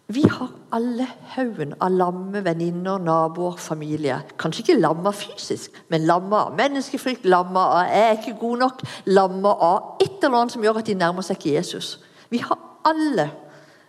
Vi 0.07 0.23
har 0.23 0.53
alle 0.71 1.07
haugen 1.35 1.73
av 1.83 1.91
lamme 1.91 2.41
venninner, 2.47 3.01
naboer, 3.03 3.57
familie. 3.59 4.21
Kanskje 4.39 4.63
ikke 4.63 4.79
lamma 4.79 5.11
fysisk, 5.11 5.75
men 5.91 6.07
lamma 6.07 6.45
av 6.47 6.55
menneskefrykt, 6.59 7.27
lamma 7.27 7.65
av 7.81 7.89
'jeg 7.91 8.11
er 8.11 8.17
ikke 8.17 8.39
god 8.41 8.59
nok', 8.59 8.85
lamma 9.07 9.49
av 9.49 9.97
et 10.01 10.23
eller 10.23 10.37
annet 10.39 10.53
som 10.53 10.63
gjør 10.63 10.79
at 10.79 10.87
de 10.87 10.95
nærmer 10.95 11.23
seg 11.23 11.37
ikke 11.37 11.57
Jesus. 11.57 11.99
Vi 12.31 12.39
har 12.39 12.59
alle 12.85 13.31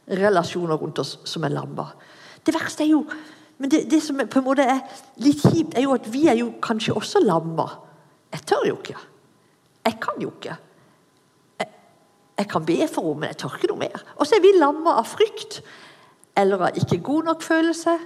relasjoner 0.10 0.76
rundt 0.76 1.00
oss 1.00 1.20
som 1.24 1.44
er 1.44 1.50
lamma. 1.50 1.86
Det 2.44 2.54
verste 2.54 2.84
er 2.84 2.88
jo 2.88 3.06
men 3.58 3.72
det, 3.72 3.90
det 3.90 4.04
som 4.04 4.18
på 4.18 4.40
en 4.40 4.46
måte 4.46 4.62
er 4.62 4.84
litt 5.18 5.42
kjipt, 5.42 5.74
er 5.78 5.82
jo 5.88 5.96
at 5.98 6.08
vi 6.14 6.28
er 6.30 6.38
jo 6.38 6.52
kanskje 6.62 6.94
også 6.94 7.24
lamma. 7.26 7.66
Jeg 8.34 8.46
tør 8.46 8.68
jo 8.68 8.78
ikke. 8.78 8.98
Jeg 9.88 10.00
kan 10.04 10.22
jo 10.22 10.32
ikke. 10.36 10.58
Jeg, 12.38 12.48
kan 12.48 12.66
be 12.66 12.88
for 12.88 13.02
henne, 13.02 13.20
men 13.20 13.32
jeg 13.32 13.40
tør 13.42 13.56
ikke 13.58 13.72
noe 13.72 13.82
mer. 13.82 14.04
Og 14.18 14.28
så 14.28 14.38
er 14.38 14.44
vi 14.44 14.54
lamma 14.60 15.00
av 15.02 15.10
frykt 15.10 15.64
eller 16.38 16.67
av 16.67 16.78
ikke 16.78 17.02
god 17.04 17.23
nok 17.23 17.41
følelse. 17.43 17.97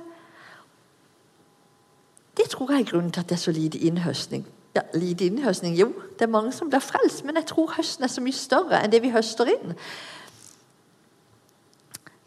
Det 2.37 2.49
tror 2.49 2.71
jeg 2.71 2.81
er 2.81 2.91
grunnen 2.91 3.11
til 3.11 3.21
at 3.21 3.29
det 3.29 3.35
er 3.35 3.45
så 3.45 3.51
lite 3.51 3.77
innhøstning 3.77 4.47
ja, 4.75 4.81
lite 4.93 5.25
innhøstning. 5.25 5.75
Jo, 5.75 5.91
det 6.19 6.21
er 6.21 6.31
mange 6.31 6.51
som 6.51 6.69
blir 6.69 6.79
frelst, 6.79 7.25
men 7.25 7.35
jeg 7.35 7.45
tror 7.51 7.73
høsten 7.77 8.03
er 8.03 8.11
så 8.11 8.23
mye 8.23 8.35
større 8.35 8.81
enn 8.81 8.91
det 8.91 9.01
vi 9.03 9.11
høster 9.11 9.51
inn. 9.51 9.75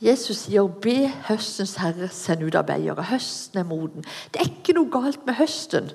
Jesus 0.05 0.43
sier 0.45 0.67
'be 0.69 1.09
høstens 1.29 1.77
herre 1.81 2.09
sende 2.13 2.47
ut 2.47 2.55
arbeidere'. 2.55 3.03
Høsten 3.09 3.59
er 3.59 3.65
moden. 3.65 4.05
Det 4.35 4.41
er 4.41 4.51
ikke 4.51 4.75
noe 4.77 4.91
galt 4.91 5.27
med 5.27 5.35
høsten. 5.35 5.91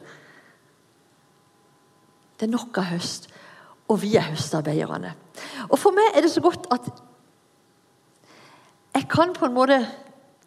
Det 2.40 2.48
er 2.48 2.52
nok 2.52 2.78
av 2.78 2.84
høst, 2.84 3.28
og 3.88 4.02
vi 4.02 4.16
er 4.16 4.22
høstarbeiderne. 4.22 5.14
Og 5.70 5.80
For 5.80 5.92
meg 5.92 6.16
er 6.16 6.22
det 6.22 6.32
så 6.32 6.42
godt 6.42 6.68
at 6.72 6.90
kan 9.10 9.34
på 9.36 9.48
en 9.48 9.56
måte 9.56 9.80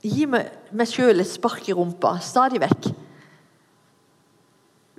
gi 0.03 0.27
meg, 0.27 0.51
sjøl 0.89 1.23
et 1.23 1.31
spark 1.31 1.69
i 1.71 1.77
rumpa 1.77 2.17
stadig 2.25 2.61
vekk. 2.63 2.91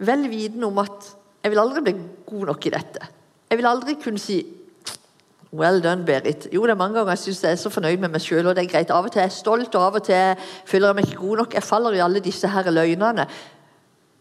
Vel 0.03 0.27
vitende 0.31 0.67
om 0.69 0.81
at 0.83 1.11
jeg 1.43 1.51
vil 1.51 1.61
aldri 1.61 1.83
bli 1.85 1.93
god 2.27 2.51
nok 2.51 2.67
i 2.67 2.73
dette. 2.73 3.07
Jeg 3.49 3.59
vil 3.59 3.69
aldri 3.69 3.97
kunne 4.01 4.21
si 4.21 4.41
Well 5.53 5.83
done, 5.83 6.01
Berit. 6.01 6.47
Jo, 6.49 6.63
det 6.65 6.73
er 6.73 6.79
mange 6.79 6.95
ganger 6.97 7.11
jeg 7.13 7.19
synes 7.27 7.43
jeg 7.43 7.51
er 7.51 7.59
så 7.61 7.69
fornøyd 7.69 7.99
med 8.01 8.09
meg 8.09 8.23
sjøl, 8.25 8.47
og 8.49 8.55
det 8.57 8.63
er 8.63 8.71
greit. 8.71 8.89
Av 8.89 9.05
og 9.05 9.11
til 9.13 9.21
er 9.21 9.27
jeg 9.27 9.35
stolt, 9.35 9.75
og 9.77 9.83
av 9.85 9.99
og 9.99 10.05
til 10.07 10.47
føler 10.65 10.89
jeg 10.89 10.97
meg 10.97 11.05
ikke 11.05 11.19
god 11.19 11.41
nok. 11.43 11.53
Jeg 11.53 11.65
faller 11.67 11.93
i 11.93 12.01
alle 12.01 12.23
disse 12.25 12.49
her 12.49 12.69
løgnene. 12.73 13.27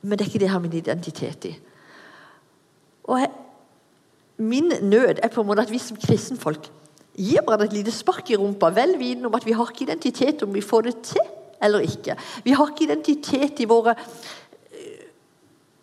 Men 0.03 0.19
det 0.19 0.27
er 0.27 0.29
ikke 0.29 0.43
det 0.43 0.49
jeg 0.51 0.53
har 0.53 0.61
min 0.61 0.77
identitet 0.77 1.47
i. 1.49 1.55
Og 3.09 3.23
jeg, 3.23 3.31
Min 4.43 4.73
nød 4.83 5.23
er 5.23 5.29
på 5.29 5.41
en 5.41 5.47
måte 5.47 5.63
at 5.63 5.71
vi 5.71 5.79
som 5.79 5.97
kristenfolk 5.97 6.67
gir 7.19 7.43
hverandre 7.45 7.69
et 7.69 7.77
lite 7.77 7.95
spark 7.95 8.31
i 8.33 8.39
rumpa, 8.41 8.71
vel 8.73 8.97
vitende 9.01 9.29
om 9.29 9.37
at 9.37 9.47
vi 9.47 9.55
har 9.57 9.69
ikke 9.69 9.85
identitet 9.87 10.43
om 10.45 10.53
vi 10.55 10.65
får 10.65 10.89
det 10.89 10.95
til 11.13 11.31
eller 11.63 11.85
ikke. 11.87 12.17
Vi 12.45 12.55
har 12.57 12.71
ikke 12.71 12.87
identitet 12.89 13.61
i 13.63 13.69
våre 13.71 13.95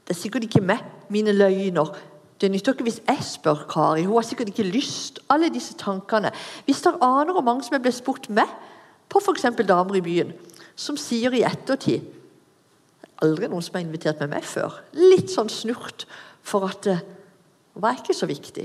Det 0.10 0.16
er 0.16 0.18
sikkert 0.18 0.48
ikke 0.48 0.64
meg, 0.66 0.80
mine 1.14 1.30
løgner. 1.32 1.92
Det 2.42 2.50
nytter 2.50 2.74
ikke 2.74 2.88
hvis 2.88 3.02
jeg 3.06 3.22
spør 3.22 3.60
Kari. 3.70 4.08
Hun 4.08 4.16
har 4.18 4.26
sikkert 4.26 4.50
ikke 4.50 4.66
lyst. 4.66 5.20
Alle 5.30 5.52
disse 5.54 5.76
tankene. 5.78 6.32
Hvis 6.66 6.82
dere 6.82 6.98
aner 7.06 7.36
hvor 7.36 7.46
mange 7.46 7.62
som 7.68 7.76
er 7.78 7.84
blitt 7.84 8.00
spurt 8.00 8.26
meg, 8.34 8.50
på 9.10 9.22
f.eks. 9.22 9.46
damer 9.68 10.00
i 10.00 10.02
byen, 10.02 10.34
som 10.76 10.98
sier 10.98 11.34
i 11.38 11.44
ettertid 11.46 12.16
Aldri 13.20 13.50
noen 13.52 13.64
som 13.66 13.76
har 13.76 13.84
invitert 13.84 14.22
meg 14.24 14.30
med 14.32 14.46
før. 14.48 14.78
Litt 14.96 15.28
sånn 15.34 15.50
snurt 15.52 16.06
for 16.46 16.64
at 16.70 16.86
det 16.88 17.00
var 17.76 17.98
ikke 18.00 18.16
så 18.16 18.30
viktig. 18.30 18.64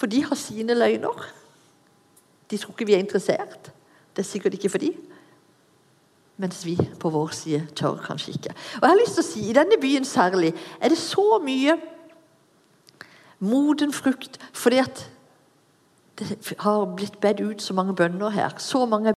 For 0.00 0.08
de 0.08 0.22
har 0.24 0.38
sine 0.38 0.74
løgner. 0.74 1.28
De 2.50 2.58
tror 2.58 2.72
ikke 2.72 2.88
vi 2.88 2.96
er 2.96 3.04
interessert. 3.04 3.68
Det 4.16 4.24
er 4.24 4.28
sikkert 4.30 4.56
ikke 4.56 4.72
for 4.72 4.80
de. 4.80 4.94
Mens 6.40 6.64
vi 6.64 6.78
på 7.00 7.12
vår 7.12 7.34
side 7.36 7.66
tør 7.76 8.00
kanskje 8.00 8.32
ikke. 8.38 8.54
Og 8.80 8.86
jeg 8.86 8.94
har 8.94 9.00
lyst 9.00 9.18
til 9.18 9.24
å 9.24 9.28
si, 9.28 9.42
I 9.44 9.56
denne 9.56 9.76
byen 9.80 10.08
særlig 10.08 10.54
er 10.80 10.88
det 10.88 10.98
så 10.98 11.36
mye 11.44 11.76
moden 13.40 13.92
frukt 13.92 14.40
fordi 14.52 14.80
at 14.80 15.04
det 16.20 16.36
har 16.60 16.82
blitt 16.96 17.16
bedt 17.20 17.40
ut 17.40 17.62
så 17.64 17.72
mange 17.76 17.94
bønner 17.96 18.32
her. 18.32 18.56
Så 18.60 18.84
mange 18.88 19.08